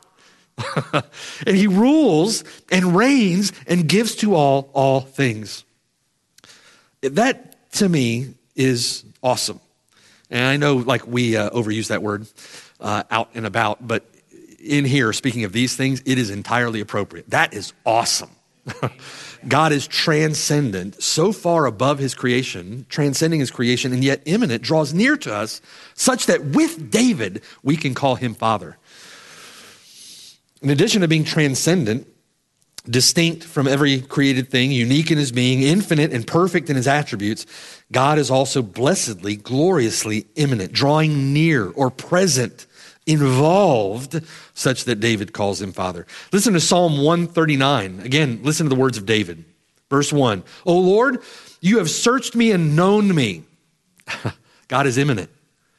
[0.93, 5.63] and he rules and reigns and gives to all all things.
[7.01, 9.61] That to me is awesome.
[10.29, 12.27] And I know, like, we uh, overuse that word
[12.79, 14.05] uh, out and about, but
[14.59, 17.29] in here, speaking of these things, it is entirely appropriate.
[17.29, 18.31] That is awesome.
[19.47, 24.93] God is transcendent, so far above his creation, transcending his creation, and yet immanent, draws
[24.93, 25.61] near to us,
[25.93, 28.77] such that with David, we can call him Father.
[30.61, 32.05] In addition to being transcendent,
[32.89, 37.45] distinct from every created thing, unique in his being, infinite and perfect in his attributes,
[37.91, 42.65] God is also blessedly, gloriously immanent, drawing near or present,
[43.09, 44.21] involved,
[44.53, 46.05] such that David calls him Father.
[46.31, 48.01] Listen to Psalm 139.
[48.01, 49.43] Again, listen to the words of David.
[49.89, 51.21] Verse 1 O Lord,
[51.61, 53.43] you have searched me and known me.
[54.67, 55.29] God is immanent.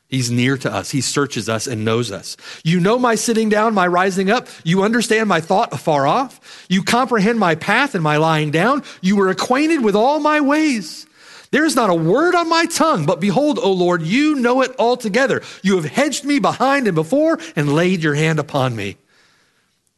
[0.08, 0.90] He's near to us.
[0.90, 2.36] He searches us and knows us.
[2.64, 4.48] You know my sitting down, my rising up.
[4.64, 6.66] You understand my thought afar off.
[6.68, 8.82] You comprehend my path and my lying down.
[9.00, 11.06] You were acquainted with all my ways.
[11.51, 14.74] There is not a word on my tongue, but behold, O Lord, you know it
[14.78, 15.42] altogether.
[15.62, 18.96] You have hedged me behind and before and laid your hand upon me.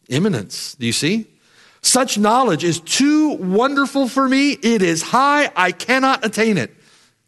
[0.08, 1.26] Immanence, do you see?
[1.82, 4.52] Such knowledge is too wonderful for me.
[4.52, 5.50] It is high.
[5.54, 6.74] I cannot attain it.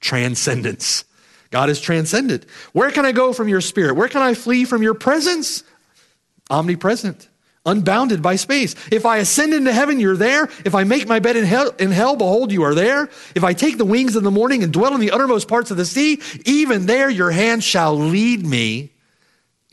[0.01, 1.05] Transcendence.
[1.51, 2.47] God is transcendent.
[2.73, 3.95] Where can I go from your spirit?
[3.95, 5.65] Where can I flee from your presence?
[6.51, 7.29] Omnipresent,
[7.67, 8.75] unbounded by space.
[8.93, 10.49] If I ascend into heaven, you're there.
[10.65, 13.09] If I make my bed in hell, in hell, behold, you are there.
[13.35, 15.77] If I take the wings of the morning and dwell in the uttermost parts of
[15.77, 18.93] the sea, even there your hand shall lead me.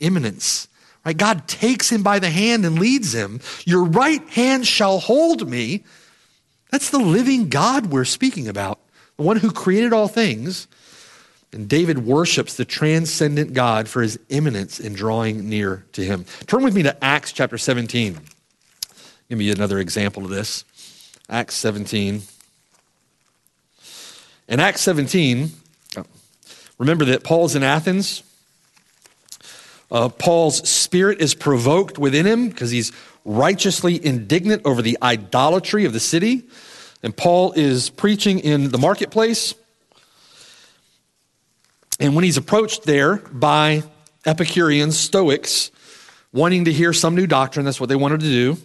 [0.00, 0.68] Immanence.
[1.04, 1.16] Right?
[1.16, 3.40] God takes him by the hand and leads him.
[3.64, 5.84] Your right hand shall hold me.
[6.70, 8.78] That's the living God we're speaking about,
[9.16, 10.66] the one who created all things
[11.52, 16.24] and David worships the transcendent God for his immanence in drawing near to him.
[16.46, 18.18] Turn with me to Acts chapter 17.
[19.28, 20.64] Give me another example of this.
[21.28, 22.22] Acts 17.
[24.48, 25.50] In Acts 17,
[26.78, 28.22] remember that Paul's in Athens.
[29.90, 32.92] Uh, Paul's spirit is provoked within him because he's
[33.26, 36.44] righteously indignant over the idolatry of the city.
[37.02, 39.54] And Paul is preaching in the marketplace.
[42.02, 43.84] And when he's approached there by
[44.26, 45.70] Epicureans, Stoics,
[46.32, 48.56] wanting to hear some new doctrine, that's what they wanted to do.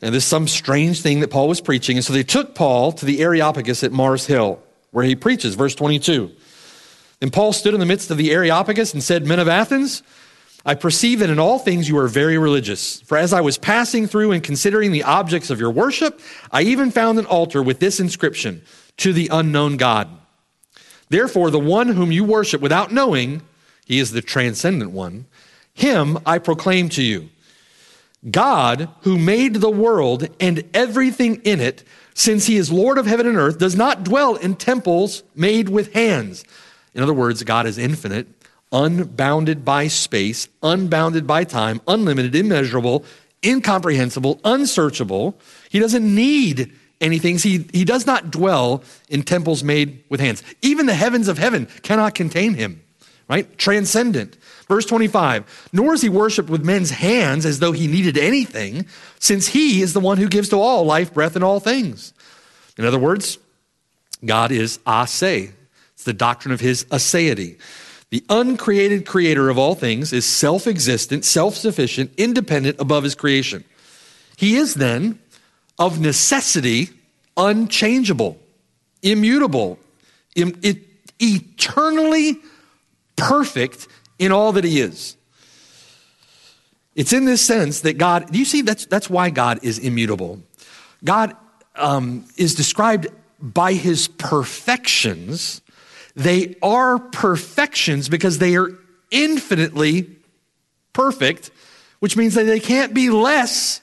[0.00, 1.96] And this is some strange thing that Paul was preaching.
[1.96, 4.62] And so they took Paul to the Areopagus at Mars Hill,
[4.92, 6.30] where he preaches, verse 22.
[7.20, 10.04] And Paul stood in the midst of the Areopagus and said, Men of Athens,
[10.64, 13.00] I perceive that in all things you are very religious.
[13.00, 16.20] For as I was passing through and considering the objects of your worship,
[16.52, 18.62] I even found an altar with this inscription,
[18.98, 20.19] To the unknown God.
[21.10, 23.42] Therefore, the one whom you worship without knowing,
[23.84, 25.26] he is the transcendent one,
[25.74, 27.28] him I proclaim to you.
[28.30, 31.82] God, who made the world and everything in it,
[32.14, 35.92] since he is Lord of heaven and earth, does not dwell in temples made with
[35.94, 36.44] hands.
[36.94, 38.26] In other words, God is infinite,
[38.72, 43.04] unbounded by space, unbounded by time, unlimited, immeasurable,
[43.44, 45.38] incomprehensible, unsearchable.
[45.70, 47.38] He doesn't need anything.
[47.38, 50.42] He, he does not dwell in temples made with hands.
[50.62, 52.82] Even the heavens of heaven cannot contain him,
[53.28, 53.56] right?
[53.58, 54.36] Transcendent.
[54.68, 58.86] Verse 25, nor is he worshiped with men's hands as though he needed anything,
[59.18, 62.12] since he is the one who gives to all life, breath, and all things.
[62.78, 63.38] In other words,
[64.24, 65.50] God is a se.
[65.94, 67.58] It's the doctrine of his aseity.
[68.10, 73.64] The uncreated creator of all things is self existent, self sufficient, independent above his creation.
[74.36, 75.19] He is then
[75.80, 76.90] of necessity
[77.36, 78.38] unchangeable,
[79.02, 79.78] immutable,
[81.18, 82.38] eternally
[83.16, 85.16] perfect in all that he is.
[86.94, 90.42] It's in this sense that God, do you see that's, that's why God is immutable?
[91.02, 91.34] God
[91.76, 93.06] um, is described
[93.40, 95.62] by his perfections.
[96.14, 98.76] They are perfections because they are
[99.10, 100.10] infinitely
[100.92, 101.50] perfect,
[102.00, 103.80] which means that they can't be less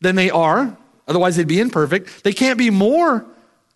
[0.00, 0.76] than they are.
[1.08, 2.22] Otherwise, they'd be imperfect.
[2.22, 3.24] They can't be more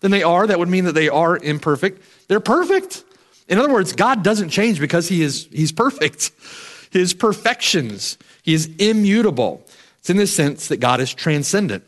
[0.00, 0.46] than they are.
[0.46, 2.02] That would mean that they are imperfect.
[2.28, 3.02] They're perfect.
[3.48, 6.30] In other words, God doesn't change because he is, he's perfect.
[6.92, 9.64] His perfections, he is immutable.
[10.00, 11.84] It's in this sense that God is transcendent.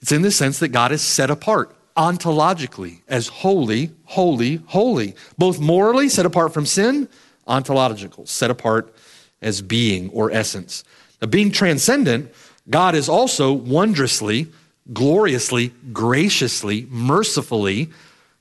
[0.00, 5.16] It's in this sense that God is set apart ontologically as holy, holy, holy.
[5.36, 7.08] Both morally, set apart from sin,
[7.48, 8.94] ontological, set apart
[9.42, 10.84] as being or essence.
[11.20, 12.32] Now, being transcendent
[12.70, 14.48] God is also wondrously,
[14.92, 17.90] gloriously, graciously, mercifully,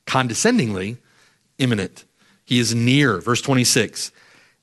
[0.06, 0.98] condescendingly
[1.58, 2.06] immanent.
[2.46, 3.20] He is near.
[3.20, 4.12] Verse 26.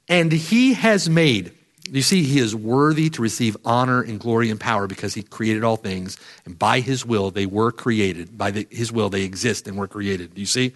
[0.09, 1.53] And he has made,
[1.91, 5.65] you see, he is worthy to receive honor and glory and power because he created
[5.65, 6.19] all things.
[6.45, 8.37] And by his will, they were created.
[8.37, 10.35] By the, his will, they exist and were created.
[10.35, 10.73] Do you see?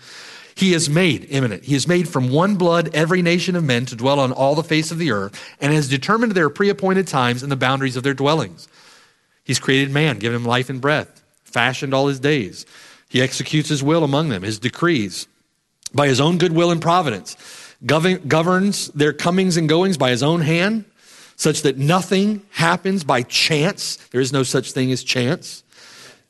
[0.59, 3.95] He has made, immanent, he has made from one blood every nation of men to
[3.95, 7.45] dwell on all the face of the earth, and has determined their pre appointed times
[7.45, 8.67] and the boundaries of their dwellings.
[9.45, 12.67] He's created man, given him life and breath, fashioned all his days.
[13.09, 15.29] He executes his will among them, his decrees,
[15.95, 17.37] by his own goodwill and providence,
[17.87, 20.87] govern, governs their comings and goings by his own hand,
[21.37, 23.95] such that nothing happens by chance.
[24.11, 25.63] There is no such thing as chance.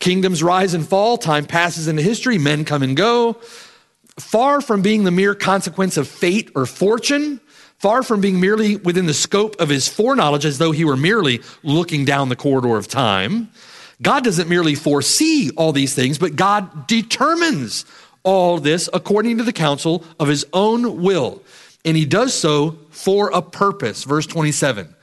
[0.00, 3.38] Kingdoms rise and fall, time passes into history, men come and go.
[4.18, 7.40] Far from being the mere consequence of fate or fortune,
[7.78, 11.40] far from being merely within the scope of his foreknowledge as though he were merely
[11.62, 13.50] looking down the corridor of time,
[14.02, 17.84] God doesn't merely foresee all these things, but God determines
[18.22, 21.42] all this according to the counsel of his own will.
[21.84, 24.04] And he does so for a purpose.
[24.04, 24.94] Verse 27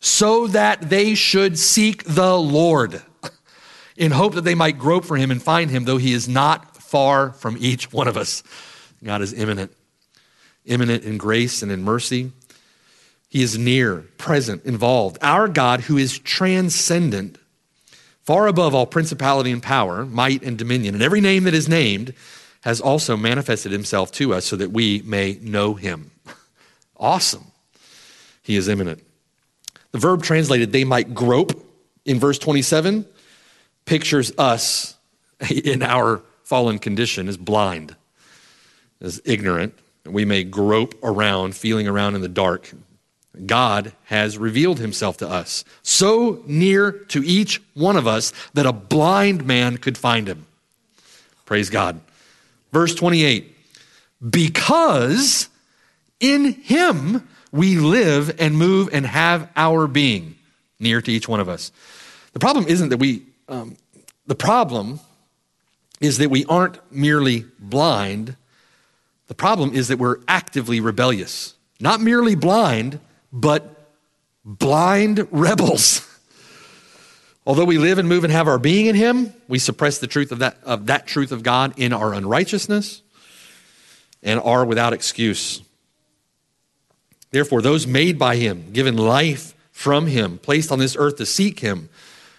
[0.00, 3.02] so that they should seek the Lord
[3.96, 6.75] in hope that they might grope for him and find him, though he is not
[6.86, 8.42] far from each one of us.
[9.02, 9.72] God is immanent,
[10.64, 12.32] immanent in grace and in mercy.
[13.28, 15.18] He is near, present, involved.
[15.20, 17.38] Our God, who is transcendent,
[18.22, 22.14] far above all principality and power, might and dominion, and every name that is named,
[22.62, 26.10] has also manifested himself to us so that we may know him.
[26.96, 27.44] awesome.
[28.42, 29.04] He is immanent.
[29.92, 31.64] The verb translated, they might grope,
[32.04, 33.06] in verse 27,
[33.84, 34.96] pictures us
[35.50, 37.96] in our fallen condition is blind,
[39.00, 39.74] is ignorant.
[40.04, 42.70] We may grope around, feeling around in the dark.
[43.44, 48.72] God has revealed himself to us, so near to each one of us that a
[48.72, 50.46] blind man could find him.
[51.46, 52.00] Praise God.
[52.72, 53.52] Verse 28
[54.30, 55.48] Because
[56.20, 60.36] in him we live and move and have our being
[60.78, 61.72] near to each one of us.
[62.34, 63.76] The problem isn't that we, um,
[64.28, 65.00] the problem
[66.00, 68.36] is that we aren't merely blind.
[69.28, 71.54] The problem is that we're actively rebellious.
[71.80, 73.00] Not merely blind,
[73.32, 73.88] but
[74.44, 76.06] blind rebels.
[77.46, 80.32] Although we live and move and have our being in Him, we suppress the truth
[80.32, 83.02] of that, of that truth of God in our unrighteousness
[84.22, 85.62] and are without excuse.
[87.30, 91.60] Therefore, those made by Him, given life from Him, placed on this earth to seek
[91.60, 91.88] Him,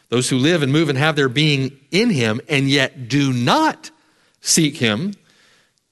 [0.09, 3.91] those who live and move and have their being in him and yet do not
[4.41, 5.13] seek him,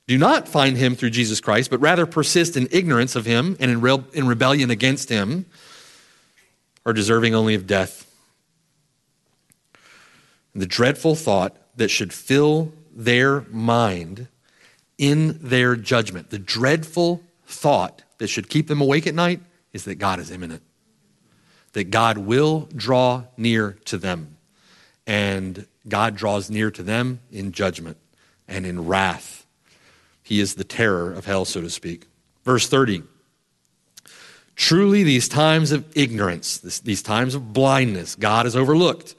[0.07, 3.71] do not find him through Jesus Christ, but rather persist in ignorance of him and
[3.71, 5.45] in, re- in rebellion against him,
[6.85, 8.09] are deserving only of death.
[10.53, 14.27] The dreadful thought that should fill their mind
[14.97, 19.41] in their judgment, the dreadful thought that should keep them awake at night
[19.73, 20.61] is that God is immanent
[21.75, 24.37] that God will draw near to them.
[25.05, 27.97] And God draws near to them in judgment
[28.47, 29.45] and in wrath.
[30.23, 32.07] He is the terror of hell, so to speak.
[32.45, 33.03] Verse 30
[34.55, 39.13] Truly, these times of ignorance, this, these times of blindness, God has overlooked,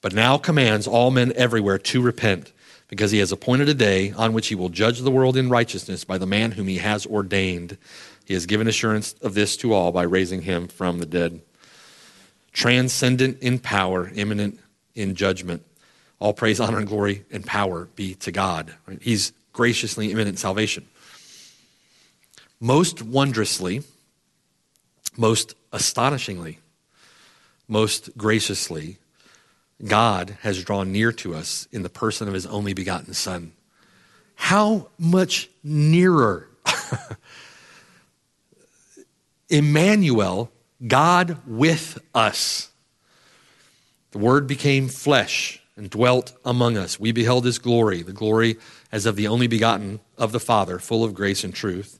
[0.00, 2.52] but now commands all men everywhere to repent,
[2.86, 6.04] because he has appointed a day on which he will judge the world in righteousness
[6.04, 7.76] by the man whom he has ordained.
[8.24, 11.40] He has given assurance of this to all by raising him from the dead
[12.52, 14.58] transcendent in power, immanent
[14.94, 15.64] in judgment.
[16.18, 18.74] All praise, honor, and glory and power be to God.
[19.00, 20.86] He's graciously immanent salvation.
[22.60, 23.82] Most wondrously,
[25.16, 26.58] most astonishingly,
[27.68, 28.98] most graciously,
[29.84, 33.52] God has drawn near to us in the person of his only begotten Son.
[34.34, 36.48] How much nearer?
[39.48, 40.50] Emmanuel
[40.86, 42.70] God with us.
[44.12, 46.98] The Word became flesh and dwelt among us.
[46.98, 48.56] We beheld his glory, the glory
[48.90, 51.98] as of the only begotten of the Father, full of grace and truth.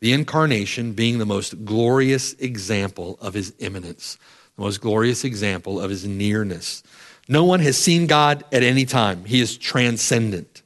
[0.00, 4.18] The incarnation being the most glorious example of his immanence,
[4.56, 6.82] the most glorious example of his nearness.
[7.28, 9.24] No one has seen God at any time.
[9.24, 10.62] He is transcendent.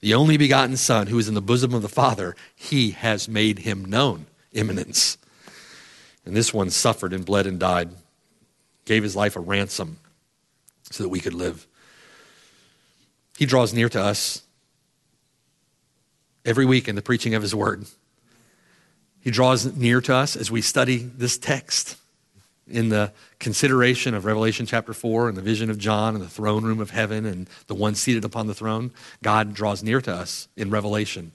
[0.00, 3.60] The only begotten Son, who is in the bosom of the Father, he has made
[3.60, 5.18] him known, immanence.
[6.26, 7.90] And this one suffered and bled and died,
[8.84, 9.98] gave his life a ransom
[10.90, 11.66] so that we could live.
[13.38, 14.42] He draws near to us
[16.44, 17.86] every week in the preaching of his word.
[19.20, 21.96] He draws near to us as we study this text
[22.68, 26.64] in the consideration of Revelation chapter 4 and the vision of John and the throne
[26.64, 28.90] room of heaven and the one seated upon the throne.
[29.22, 31.32] God draws near to us in Revelation.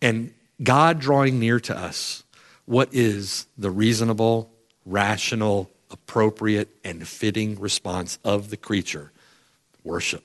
[0.00, 2.22] And God drawing near to us
[2.70, 4.48] what is the reasonable,
[4.86, 9.10] rational, appropriate, and fitting response of the creature?
[9.82, 10.22] Worship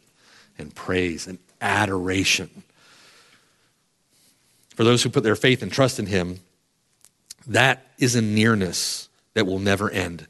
[0.59, 2.61] and praise and adoration.
[4.75, 6.39] for those who put their faith and trust in him,
[7.47, 10.27] that is a nearness that will never end.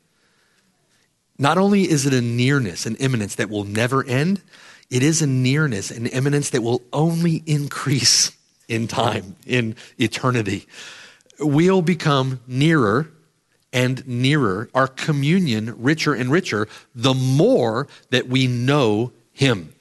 [1.37, 4.41] Not only is it a nearness, an immanence that will never end,
[4.89, 8.31] it is a nearness, an immanence that will only increase
[8.69, 10.65] in time, in eternity.
[11.39, 13.09] We'll become nearer
[13.75, 19.73] and nearer, our communion richer and richer, the more that we know Him.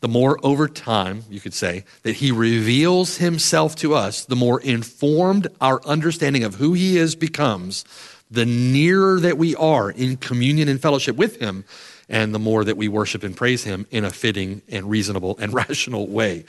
[0.00, 4.60] The more over time, you could say, that He reveals Himself to us, the more
[4.62, 7.84] informed our understanding of who He is becomes,
[8.30, 11.64] the nearer that we are in communion and fellowship with Him,
[12.08, 15.52] and the more that we worship and praise Him in a fitting and reasonable and
[15.68, 16.46] rational way.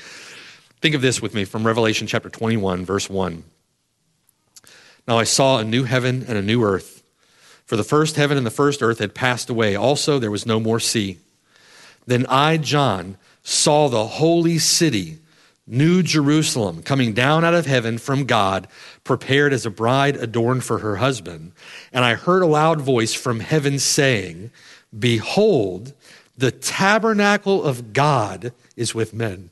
[0.79, 3.43] Think of this with me from Revelation chapter 21, verse 1.
[5.07, 7.03] Now I saw a new heaven and a new earth.
[7.65, 9.75] For the first heaven and the first earth had passed away.
[9.75, 11.17] Also, there was no more sea.
[12.05, 15.19] Then I, John, saw the holy city,
[15.65, 18.67] New Jerusalem, coming down out of heaven from God,
[19.03, 21.53] prepared as a bride adorned for her husband.
[21.93, 24.51] And I heard a loud voice from heaven saying,
[24.97, 25.93] Behold,
[26.37, 29.49] the tabernacle of God is with men.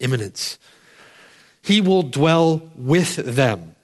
[0.00, 0.58] Immanence.
[1.66, 3.74] He will dwell with them.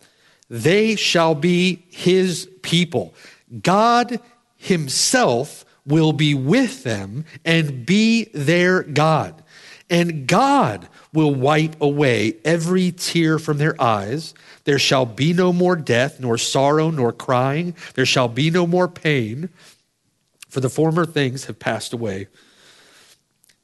[0.49, 3.13] They shall be his people.
[3.61, 4.21] God
[4.57, 9.43] himself will be with them and be their God.
[9.91, 14.33] And God will wipe away every tear from their eyes.
[14.63, 17.75] There shall be no more death, nor sorrow, nor crying.
[17.95, 19.49] There shall be no more pain,
[20.49, 22.29] for the former things have passed away.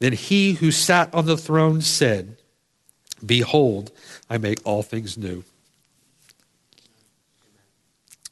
[0.01, 2.38] Then he who sat on the throne said,
[3.25, 3.91] Behold,
[4.29, 5.45] I make all things new.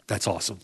[0.06, 0.60] That's awesome.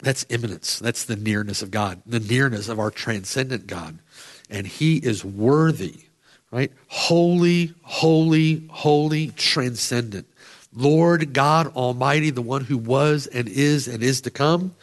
[0.00, 0.78] That's immanence.
[0.78, 3.98] That's the nearness of God, the nearness of our transcendent God.
[4.50, 6.04] And He is worthy,
[6.50, 6.72] right?
[6.88, 10.26] Holy, holy, holy, transcendent.
[10.74, 14.74] Lord God Almighty, the one who was and is and is to come.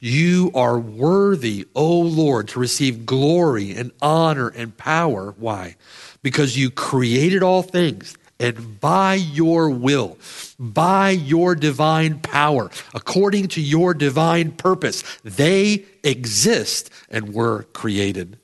[0.00, 5.34] You are worthy, O Lord, to receive glory and honor and power.
[5.38, 5.76] Why?
[6.22, 10.16] Because you created all things, and by your will,
[10.58, 18.38] by your divine power, according to your divine purpose, they exist and were created.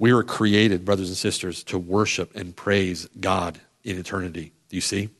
[0.00, 4.52] We were created, brothers and sisters, to worship and praise God in eternity.
[4.68, 5.10] Do you see?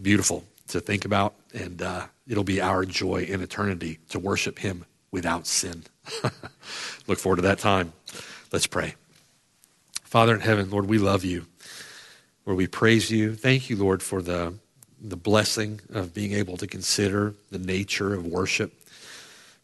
[0.00, 4.84] Beautiful to think about, and uh, it'll be our joy in eternity to worship Him
[5.10, 5.84] without sin.
[7.06, 7.92] Look forward to that time.
[8.52, 8.94] Let's pray.
[10.02, 11.46] Father in heaven, Lord, we love you.
[12.44, 13.34] Lord, we praise you.
[13.34, 14.54] Thank you, Lord, for the,
[15.00, 18.72] the blessing of being able to consider the nature of worship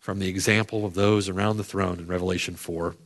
[0.01, 2.97] from the example of those around the throne in Revelation 4.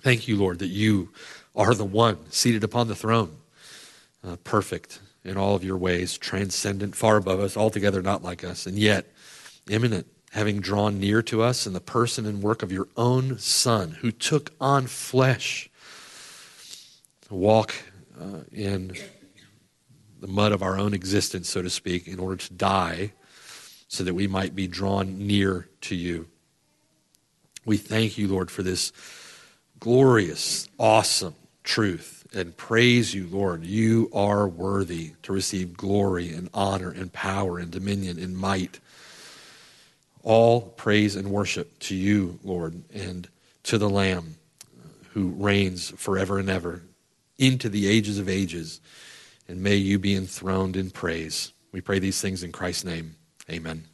[0.00, 1.10] Thank you, Lord, that you
[1.54, 3.36] are the one seated upon the throne,
[4.26, 8.66] uh, perfect in all of your ways, transcendent, far above us, altogether not like us,
[8.66, 9.06] and yet
[9.68, 13.92] immanent, having drawn near to us in the person and work of your own Son,
[14.00, 15.68] who took on flesh
[17.28, 17.74] to walk
[18.20, 18.92] uh, in
[20.20, 23.12] the mud of our own existence, so to speak, in order to die
[23.88, 26.26] so that we might be drawn near to you.
[27.64, 28.92] We thank you, Lord, for this
[29.80, 31.34] glorious, awesome
[31.66, 33.64] truth and praise you, Lord.
[33.64, 38.80] You are worthy to receive glory and honor and power and dominion and might.
[40.22, 43.28] All praise and worship to you, Lord, and
[43.64, 44.36] to the Lamb
[45.12, 46.82] who reigns forever and ever
[47.38, 48.80] into the ages of ages.
[49.48, 51.52] And may you be enthroned in praise.
[51.72, 53.16] We pray these things in Christ's name.
[53.50, 53.84] Amen.